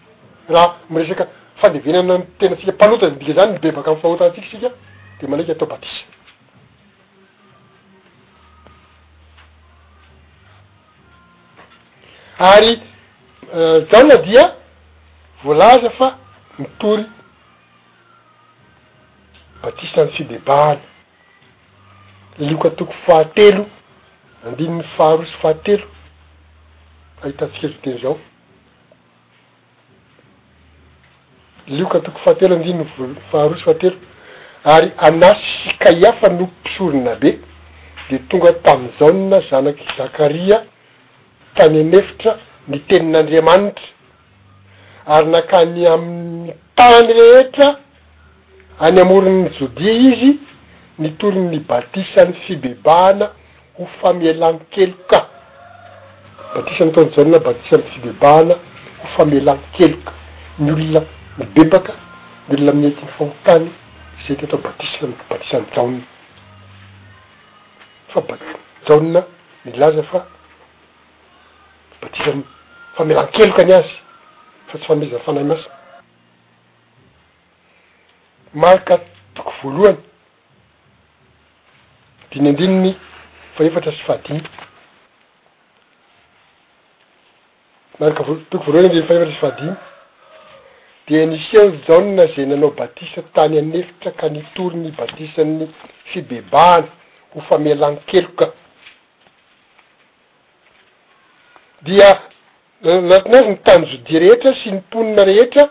raha 0.53 0.75
miresaka 0.89 1.27
fandevenana 1.61 2.13
ny 2.19 2.25
tena 2.39 2.55
tsika 2.57 2.71
mpanotaadika 2.75 3.31
zany 3.37 3.53
bebaka 3.63 3.91
am 3.91 3.99
fahotanatsiktsika 4.03 4.69
de 5.21 5.27
manaiky 5.31 5.51
atao 5.51 5.67
batisa 5.67 6.05
ary 12.53 12.73
zaho 13.91 14.01
euh, 14.01 14.07
na 14.11 14.15
dia 14.27 14.43
voalaza 15.43 15.89
fa 15.97 16.07
mitory 16.59 17.05
batisa 19.63 19.99
ny 20.05 20.09
tsy 20.11 20.23
bebaaly 20.29 20.81
lioka 22.47 22.69
toko 22.79 22.93
fahatelo 23.05 23.63
andininy 24.45 24.83
faharosy 24.97 25.33
fahatelo 25.41 25.85
ahitantsika 27.21 27.65
izy 27.69 27.77
teny 27.83 27.97
zao 28.03 28.15
lioka 31.67 31.99
toko 31.99 32.19
fahatelo 32.23 32.55
andinyvofaharosy 32.55 33.63
fahatelo 33.63 33.97
ary 34.63 34.91
anas 34.97 35.37
sykaiafa 35.67 36.27
no 36.29 36.43
mpisorona 36.47 37.15
be 37.15 37.39
de 38.09 38.17
tonga 38.29 38.53
tamin'ny 38.53 38.91
jaona 38.99 39.39
zanaky 39.49 39.85
zakaria 39.97 40.61
tany 41.55 41.79
anefitra 41.79 42.31
ny 42.67 42.77
tenin'andriamanitra 42.87 43.85
ary 45.07 45.27
nakany 45.27 45.85
amin'ny 45.93 46.53
tany 46.75 47.13
rehetra 47.13 47.67
any 48.79 48.99
amoronny 49.01 49.49
jodia 49.59 49.93
izy 49.93 50.37
ny 50.99 51.09
toriy 51.19 51.41
ny 51.43 51.59
batisan'ny 51.69 52.33
fibebahana 52.45 53.27
hofamielani 53.77 54.59
keloka 54.73 55.19
batisany 56.55 56.91
taony 56.91 57.11
jana 57.17 57.39
batisany 57.39 57.83
fibebahana 57.93 58.55
hofamielani 59.01 59.63
keloka 59.77 60.13
ny 60.59 60.71
olona 60.71 61.01
nibebaka 61.37 61.93
milona 62.49 62.71
mientynny 62.73 63.11
faotany 63.17 63.69
zay 64.25 64.35
ty 64.37 64.45
atao 64.45 64.59
batis 64.59 64.91
batisany 65.29 65.65
jaoina 65.77 66.01
fa 68.11 68.21
bat 68.27 68.41
jaoina 68.87 69.21
milaza 69.65 70.03
fa 70.09 70.19
batisany 72.01 72.43
fameran-kelokany 72.95 73.73
azy 73.77 73.93
fa 74.67 74.77
tsy 74.77 74.87
famezan'ny 74.87 75.23
fanahy 75.25 75.45
masina 75.49 75.75
marka 78.53 78.95
toko 79.35 79.51
voalohany 79.61 79.99
diny 82.31 82.49
andininy 82.49 82.91
faevatra 83.55 83.91
tsy 83.91 84.03
fahadiny 84.07 84.41
marka 87.99 88.23
vo- 88.27 88.43
toko 88.49 88.63
voalohany 88.65 88.87
andiny 88.89 89.07
fa 89.07 89.13
efatra 89.15 89.31
tsy 89.31 89.39
fahadiny 89.41 89.75
de 91.07 91.25
niseo 91.25 91.71
jaona 91.87 92.25
zay 92.27 92.45
nanao 92.45 92.71
batisa 92.71 93.21
tany 93.33 93.57
anefitra 93.59 94.11
ka 94.11 94.29
nitory 94.29 94.75
ny 94.77 94.91
batisany 94.91 95.67
fibebahany 96.05 96.85
ho 97.33 97.41
famialany 97.49 97.97
keloka 98.07 98.51
dia 101.81 102.19
anatina 102.83 103.37
eh, 103.37 103.43
azy 103.43 103.49
ny 103.49 103.57
tany 103.63 103.85
jodia 103.85 104.19
rehetra 104.19 104.53
sy 104.55 104.71
nimponina 104.71 105.25
rehetra 105.25 105.69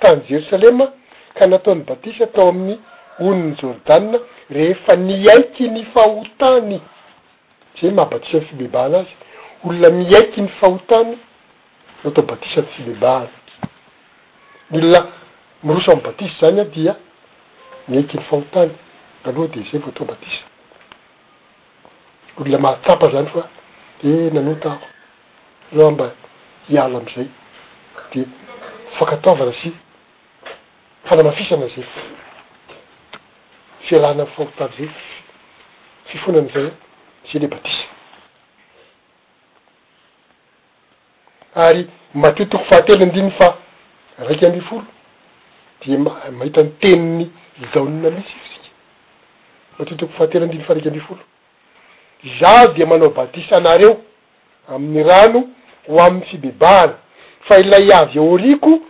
tany 0.00 0.20
jerosalema 0.28 0.86
ka 1.34 1.46
nataony 1.46 1.84
batisa 1.84 2.24
atao 2.24 2.48
amin'ny 2.48 2.78
onon'ny 3.20 3.56
jordana 3.60 4.18
rehefa 4.50 4.96
niaiky 4.96 5.68
ny 5.68 5.84
fahotany 5.94 6.80
zay 7.80 7.90
maha 7.90 8.08
batisa 8.10 8.38
n'ny 8.38 8.48
fibebaana 8.48 8.98
azy 9.04 9.14
olona 9.64 9.90
miaiky 9.90 10.40
ny 10.42 10.48
fahotany 10.60 11.18
natao 12.04 12.24
batisan'ny 12.24 12.70
fibebahany 12.76 13.30
nyllay 14.70 15.02
miroso 15.62 15.92
am 15.92 16.00
batisy 16.00 16.36
zany 16.40 16.60
a 16.60 16.64
dia 16.64 16.96
mieky 17.88 18.16
ny 18.18 18.22
fahotany 18.28 18.72
naloha 19.24 19.48
de 19.48 19.62
zay 19.64 19.80
vao 19.80 19.88
atoay 19.90 20.06
batisa 20.06 20.44
olona 22.36 22.58
mahatsapa 22.58 23.10
zany 23.10 23.26
fa 23.32 23.48
eh 24.04 24.30
nano 24.32 24.54
taaho 24.60 24.84
loha 25.72 25.90
mba 25.90 26.06
ialo 26.68 26.98
am'izay 26.98 27.28
de 28.12 28.24
fankatovana 28.98 29.52
sy 29.52 29.72
fanamafisana 31.04 31.66
zay 31.68 31.82
fa 31.82 32.00
fiarahana 33.88 34.22
amy 34.24 34.32
fahotany 34.36 34.72
zay 34.76 34.88
fifonany 36.08 36.48
zay 36.52 36.70
za 37.32 37.38
le 37.38 37.48
batisy 37.48 37.88
ary 41.54 41.88
matiotoko 42.14 42.64
fahatelyy 42.64 43.06
indiniy 43.08 43.30
fa 43.40 43.56
raiky 44.18 44.46
ambyfolo 44.46 44.82
di 45.84 45.96
ma-mahita 45.96 46.62
ny 46.62 46.70
teniny 46.80 47.30
zaonina 47.74 48.10
mihitsy 48.10 48.32
ifytsika 48.60 49.78
matotako 49.78 50.12
fahaterandindy 50.12 50.64
fa 50.64 50.74
raiky 50.74 50.88
ami 50.88 51.00
folo 51.00 51.20
za 52.40 52.66
dea 52.66 52.86
manao 52.86 53.10
batisa 53.10 53.56
anareo 53.56 53.96
amin'ny 54.68 55.02
rano 55.02 55.44
ho 55.88 56.00
amin'ny 56.02 56.24
fibebahana 56.26 56.94
fa 57.40 57.58
ilay 57.60 57.92
avy 57.92 58.18
aoriko 58.18 58.80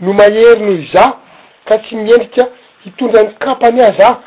no 0.00 0.12
mahery 0.12 0.60
noho 0.60 0.72
iza 0.72 1.12
ka 1.64 1.78
tsy 1.78 1.96
miendrika 1.96 2.48
hitondra 2.84 3.22
ny 3.22 3.30
kapany 3.38 3.80
azah 3.82 4.20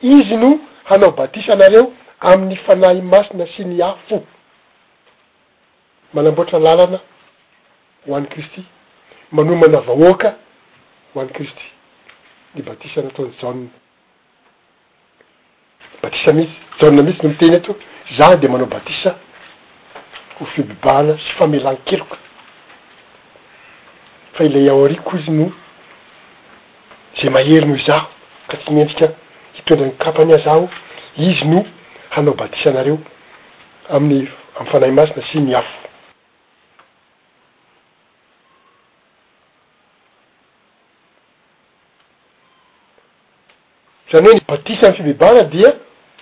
izy 0.00 0.36
no 0.36 0.58
hanao 0.84 1.10
batisa 1.10 1.52
anareo 1.52 1.92
amin'ny 2.20 2.56
fanahy 2.56 3.00
masina 3.02 3.46
sy 3.46 3.64
ny 3.64 3.82
afo 3.82 4.24
manamboatra 6.14 6.58
lalana 6.58 6.98
ho 8.06 8.16
an'ny 8.16 8.26
kristy 8.28 8.64
manomana 9.32 9.80
vahoaka 9.80 10.34
ho 11.14 11.20
an'ny 11.20 11.32
kristy 11.36 11.64
ny 12.56 12.62
batisa 12.64 13.02
nataony 13.02 13.32
jaune 13.42 13.68
batisa 16.02 16.32
mihitsy 16.32 16.76
jaunne 16.80 17.02
mihitsy 17.02 17.22
no 17.26 17.30
miteny 17.30 17.56
eto 17.56 17.74
zaho 18.16 18.36
de 18.36 18.48
manao 18.48 18.66
batisa 18.66 19.18
ho 20.38 20.46
fibibahana 20.54 21.18
sy 21.18 21.32
famelany 21.36 21.76
keloka 21.84 22.16
fa 24.32 24.44
ilay 24.44 24.68
ao 24.70 24.84
ariko 24.84 25.16
izy 25.16 25.30
no 25.30 25.50
zey 27.20 27.30
mahery 27.30 27.66
noho 27.66 27.84
zaho 27.84 28.06
ka 28.48 28.56
tsy 28.56 28.72
mientrika 28.72 29.12
hitoendra 29.52 29.86
ny 29.88 29.92
kapania 29.98 30.38
zaho 30.38 30.68
izy 31.16 31.44
no 31.44 31.64
hanao 32.16 32.34
batisa 32.34 32.70
anareo 32.70 32.98
amin'ny 33.90 34.28
amy 34.60 34.70
fanahy 34.70 34.90
masina 34.92 35.22
sy 35.32 35.38
miafo 35.40 35.87
zany 44.12 44.26
hoeny 44.28 44.40
batisa 44.48 44.86
amm 44.88 44.94
fibebaana 44.96 45.44
dia 45.44 45.72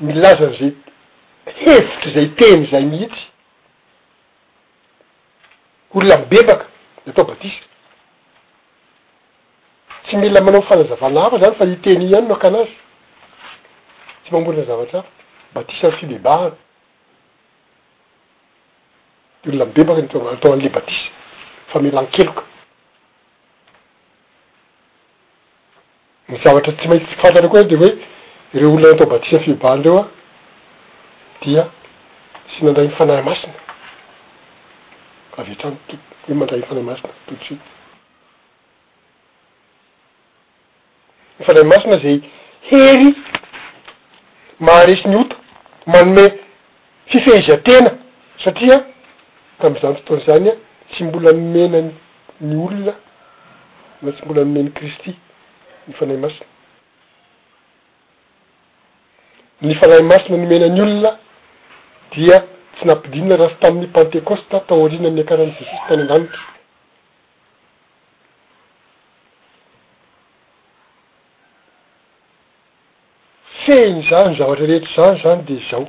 milazan'zay 0.00 0.72
hevitry 1.46 2.10
zay 2.12 2.28
teny 2.30 2.66
zay 2.70 2.84
mihitsy 2.84 3.22
olona 5.94 6.16
mibebaka 6.16 6.66
dy 7.04 7.10
atao 7.10 7.24
batisa 7.24 7.60
tsy 10.04 10.16
mila 10.16 10.40
manao 10.40 10.62
fanazavanava 10.62 11.38
zany 11.38 11.54
fa 11.54 11.64
nitenyiany 11.66 12.26
nokanazy 12.28 12.74
tsy 14.24 14.32
mamora 14.32 14.56
na 14.58 14.64
zavasava 14.64 15.04
batisa 15.54 15.86
anyfibebahana 15.88 16.56
olona 19.46 19.64
mibebaka 19.64 20.02
n-atao 20.02 20.52
an'le 20.52 20.68
batisa 20.68 21.10
fa 21.70 21.78
milankeloka 21.80 22.42
ny 26.28 26.38
zavatra 26.44 26.72
tsy 26.72 26.88
mahitatsika 26.88 27.22
fantatra 27.22 27.48
koa 27.52 27.62
de 27.70 27.76
hoe 27.76 27.92
reo 28.58 28.70
olona 28.74 28.88
natao 28.90 29.06
batisa 29.10 29.36
y 29.36 29.44
fibandreo 29.44 29.98
a 30.00 30.10
dia 31.42 31.64
tsy 32.48 32.58
nanday 32.64 32.86
myfanahy 32.88 33.22
masina 33.28 33.54
avy 35.38 35.52
a-trano 35.54 35.76
to 35.88 35.94
hoe 36.28 36.34
mandray 36.40 36.60
mifanahy 36.60 36.84
masina 36.84 37.12
toudisuit 37.26 37.60
ny 41.38 41.44
fanahy 41.46 41.66
masina 41.72 41.96
zay 42.02 42.16
hery 42.70 43.08
maharesy 44.60 45.08
ny 45.08 45.16
ota 45.16 45.36
manome 45.86 46.24
fifehizantena 47.06 47.90
satria 48.44 48.80
tam'izany 49.60 49.94
fotoanyzany 49.98 50.48
a 50.50 50.56
tsy 50.92 51.04
mbola 51.04 51.32
nomena 51.32 51.92
ny 52.40 52.56
olona 52.66 52.94
na 54.02 54.12
tsy 54.12 54.24
mbola 54.24 54.40
nomena 54.44 54.70
kristy 54.70 55.16
ny 55.88 55.94
falay 55.94 56.16
masina 56.16 56.46
ny 59.62 59.74
falay 59.80 60.02
masina 60.02 60.36
nomenany 60.38 60.80
olona 60.82 61.12
dia 62.12 62.38
tsy 62.74 62.84
nampidinina 62.88 63.36
rahasy 63.40 63.56
tamin'ny 63.60 63.88
pantecoste 63.94 64.52
atao 64.56 64.84
arina 64.86 65.06
amin'ny 65.08 65.20
ankarahany 65.22 65.52
jesisy 65.54 65.78
tany 65.88 66.02
an-danitra 66.10 66.42
feny 73.64 74.02
zany 74.10 74.36
zavatra 74.38 74.66
rehetra 74.70 75.04
zany 75.04 75.18
zany 75.22 75.42
de 75.44 75.56
zaho 75.70 75.86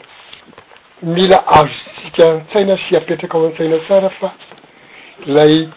mila 1.02 1.40
azo 1.60 1.74
tsika 2.02 2.26
n-tsaina 2.38 2.78
sy 2.86 2.94
apetraka 2.98 3.36
ao 3.38 3.46
an-tsaina 3.50 3.80
tsara 3.86 4.10
fa 4.22 4.30
lay 5.26 5.70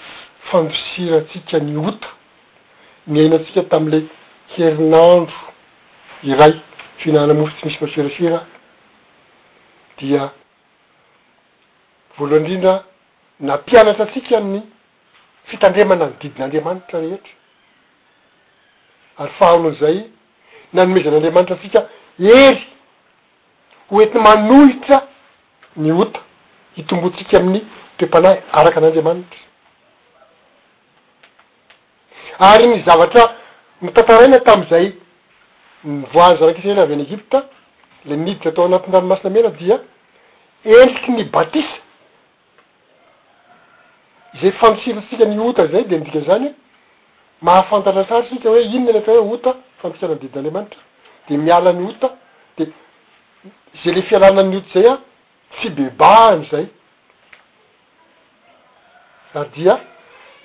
fampisiratsika 0.51 1.59
ny 1.65 1.77
ota 1.89 2.19
ny 3.09 3.19
einatsika 3.21 3.63
tam'le 3.73 4.05
herinandro 4.53 5.35
iray 6.23 6.55
fihinahnamofo 6.99 7.55
tsy 7.57 7.65
misy 7.67 7.79
maferafera 7.85 8.41
dia 9.99 10.31
voaloha 12.17 12.39
indrindra 12.41 12.75
na 13.41 13.55
mpianatra 13.57 14.05
atsika 14.05 14.37
amin'ny 14.39 14.63
fitandremana 15.49 16.07
ny 16.07 16.15
didin'andriamanitra 16.21 16.99
rehetra 17.05 17.35
ary 19.21 19.33
fahaholoan'izay 19.39 19.97
nanomezan'andriamanitra 20.75 21.55
atsika 21.57 21.81
ery 22.39 22.59
oety 23.97 24.19
manohitra 24.29 24.97
ny 25.83 25.91
ota 26.03 26.21
hitombontsika 26.77 27.35
amin'ny 27.41 27.61
poepanahy 27.99 28.39
araka 28.59 28.77
an'andriamanitra 28.81 29.41
ary 32.41 32.67
ny 32.69 32.83
zavatra 32.87 33.37
mitantaraina 33.83 34.41
tam'izay 34.41 34.87
nyvoaanny 35.85 36.39
zarakyisreely 36.41 36.81
avy 36.85 36.93
any 36.95 37.03
egypta 37.09 37.39
le 38.09 38.17
niditra 38.17 38.51
atao 38.51 38.65
anatianomasinamena 38.67 39.51
dia 39.61 39.77
endriky 40.65 41.11
ny 41.17 41.25
batisa 41.35 41.77
zey 44.41 44.53
fanosiratsika 44.61 45.25
ny 45.27 45.39
ota 45.39 45.67
zay 45.67 45.85
de 45.85 45.99
midika 45.99 46.21
zany 46.29 46.49
mahafantatra 47.47 48.05
saritrita 48.09 48.49
hoe 48.49 48.63
inony 48.63 48.93
le 48.97 49.01
tahoe 49.03 49.23
ota 49.35 49.51
fantisianany 49.83 50.19
didinyandriamanitra 50.21 50.79
de 51.29 51.37
mialany 51.37 51.85
ota 51.91 52.09
de 52.57 52.65
ze 53.83 53.91
le 53.95 54.03
fialanany 54.03 54.57
ota 54.57 54.73
zay 54.75 54.87
a 54.93 54.97
fibebahany 55.59 56.45
zay 56.51 56.67
adia 59.35 59.75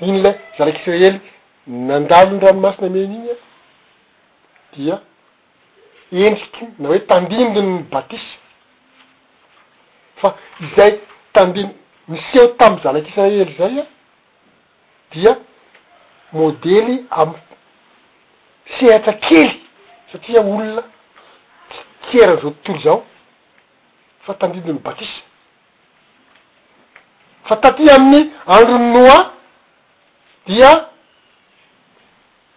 iny 0.02 0.22
la 0.22 0.32
zarakisreely 0.58 1.20
nandalony 1.68 2.40
ranomasina 2.40 2.90
mena 2.90 3.06
iny 3.14 3.30
a 3.32 3.36
dia 4.76 5.02
endriky 6.12 6.66
na 6.80 6.86
hoe 6.90 7.00
tandindony 7.10 7.74
batisa 7.92 8.38
fa 10.22 10.30
izay 10.64 10.94
tandindo 11.36 11.74
miseho 12.12 12.48
tamy 12.60 12.78
zalak' 12.84 13.10
isaely 13.12 13.46
zay 13.58 13.76
a 13.80 13.86
dia 15.12 15.34
môdely 16.36 16.96
amy 17.22 17.36
sehatsa 18.78 19.14
kely 19.28 19.50
satria 20.12 20.42
olona 20.42 20.84
tsy 21.70 21.82
keran 22.10 22.38
zao 22.42 22.52
tontolo 22.64 22.80
zao 22.86 23.00
fa 24.26 24.34
tandindony 24.40 24.80
batisa 24.86 25.22
fa 27.48 27.56
tatia 27.62 27.96
amin'ny 27.96 28.32
androny 28.46 28.88
noi 28.94 29.20
dia 30.46 30.95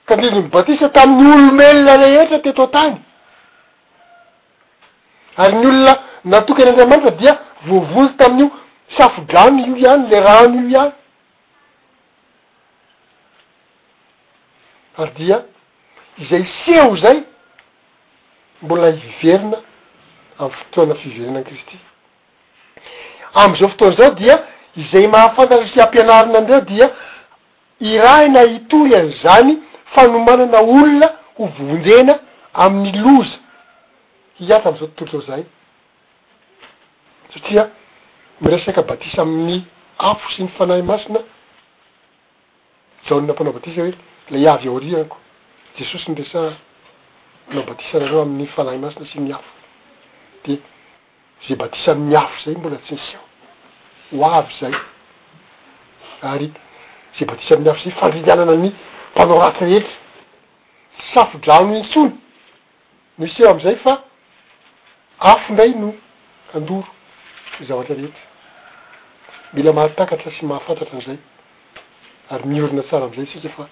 kandily 0.09 0.37
ny 0.41 0.49
batisa 0.53 0.89
tamin'ny 0.89 1.35
olomelona 1.35 1.97
rehetra 2.01 2.39
tytoa-tany 2.45 2.95
ary 5.45 5.55
ny 5.61 5.67
olona 5.73 5.95
natoky 6.33 6.61
an'andriamanitra 6.65 7.13
dia 7.21 7.35
vovozy 7.69 8.11
tamin'io 8.21 8.49
safodramy 8.97 9.61
io 9.69 9.75
ihany 9.81 10.03
le 10.11 10.19
rano 10.27 10.59
io 10.63 10.69
ihany 10.73 10.93
ary 15.03 15.13
dia 15.21 15.37
izay 16.25 16.45
seo 16.65 16.89
zay 17.05 17.19
mbola 18.65 18.89
hiverina 19.03 19.59
amy 20.43 20.53
fotoana 20.63 20.95
fiverenan 21.05 21.45
kristy 21.49 21.77
am'izao 23.43 23.69
fotoana 23.77 23.97
zao 24.03 24.11
dia 24.25 24.37
izay 24.83 25.07
mahafantatry 25.13 25.69
sy 25.75 25.81
ampianarina 25.85 26.39
andreo 26.41 26.61
dia 26.73 26.87
irai 27.93 28.27
na 28.35 28.43
itory 28.57 28.93
anyizany 29.01 29.55
fanomanana 29.95 30.61
olona 30.62 31.09
hovonjena 31.39 32.14
amin'ny 32.64 32.99
loza 33.05 33.39
hia 34.39 34.57
tam'izao 34.64 34.89
tontolo 34.99 35.22
zao 35.26 35.26
zay 35.30 35.43
satria 37.32 37.62
miresaka 38.45 38.82
batisa 38.91 39.20
amin'ny 39.26 39.57
afo 40.11 40.26
sy 40.32 40.41
ny 40.45 40.49
fanahy 40.59 40.82
masina 40.91 41.20
jaonna 43.07 43.32
mpanao 43.32 43.53
batisa 43.59 43.80
hoe 43.82 43.93
la 44.30 44.36
iavy 44.45 44.64
eao 44.68 44.76
arianako 44.78 45.16
jesosy 45.78 46.07
mipesa 46.11 46.41
nao 47.53 47.64
batisanareo 47.70 48.20
amin'ny 48.24 48.47
fanahy 48.57 48.78
masina 48.84 49.05
sy 49.12 49.18
ny 49.20 49.32
afo 49.39 49.51
de 50.45 50.55
ze 51.47 51.55
batisa 51.62 51.93
amn'ny 51.93 52.16
afo 52.16 52.34
zay 52.45 52.55
mbola 52.57 52.78
tsynisy 52.84 53.16
ao 53.16 53.26
ho 54.18 54.24
avy 54.41 54.53
zay 54.61 54.74
ary 56.22 56.53
ze 57.16 57.24
batisa 57.24 57.55
am'ny 57.55 57.68
afo 57.70 57.80
zay 57.84 57.93
fandrinianana 58.01 58.57
ny 58.57 58.70
fanao 59.19 59.39
raty 59.41 59.64
rehetry 59.64 59.95
ssafodrano 61.11 61.71
intsony 61.81 62.12
no 63.19 63.23
iseo 63.27 63.49
am'izay 63.53 63.77
fa 63.85 63.93
afo 65.31 65.53
ndray 65.53 65.73
no 65.83 65.91
andoro 66.55 66.87
zavata 67.69 67.95
reetry 67.99 68.23
mila 69.55 69.73
mahatakatra 69.77 70.31
sy 70.37 70.43
mahafantatra 70.47 70.95
anizay 70.97 71.19
ary 72.31 72.45
miorina 72.51 72.83
saraamzay 72.91 73.27
sika 73.33 73.49
fa 73.57 73.64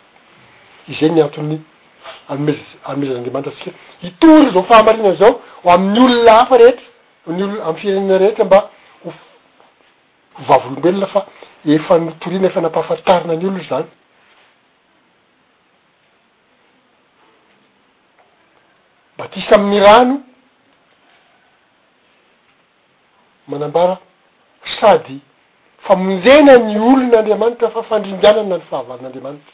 iey 0.93 1.11
nantony 1.17 1.57
almez 2.29 2.61
almezaandeamanitra 2.89 3.53
sika 3.59 3.71
itory 4.07 4.51
zao 4.53 4.65
fahamarina 4.71 5.13
zao 5.21 5.41
amin'ny 5.75 6.01
olona 6.07 6.33
hafa 6.41 6.57
rehetra 6.63 6.87
y 7.27 7.33
olona 7.43 7.65
amy 7.65 7.79
firenena 7.81 8.19
rehetry 8.19 8.45
mba 8.45 8.59
hvav 10.43 10.61
olombelona 10.67 11.07
fa 11.07 11.21
efa 11.75 11.99
notorina 11.99 12.47
efanampahafatarina 12.51 13.35
ny 13.41 13.47
olonzany 13.49 13.89
batisa 19.27 19.55
amin'ny 19.55 19.81
rano 19.81 20.23
manambara 23.49 23.99
sady 24.81 25.19
famonjena 25.79 26.57
ny 26.59 26.79
olon'andriamanitra 26.81 27.71
fa 27.71 27.83
fandringanana 27.83 28.57
ny 28.57 28.65
fahavavin'andriamanitra 28.71 29.53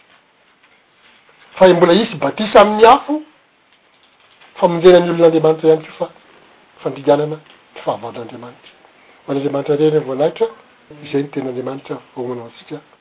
fa 1.56 1.66
e 1.66 1.72
mbola 1.72 1.92
isy 1.92 2.14
batisa 2.16 2.60
amin'ny 2.60 2.84
afo 2.86 3.22
famonjenany 4.60 5.10
olon'andriamanitra 5.10 5.68
iany 5.68 5.82
keo 5.82 5.94
fa 6.00 6.08
fandringanana 6.82 7.36
ny 7.74 7.80
fahavavin'andriamanitra 7.84 8.68
hoan' 9.24 9.36
anriamanitra 9.36 9.76
reny 9.76 9.98
voanahitra 10.06 10.46
izay 11.04 11.22
ny 11.22 11.28
tenaandriamanitra 11.30 11.96
vomanao 12.14 12.52
sika 12.58 12.91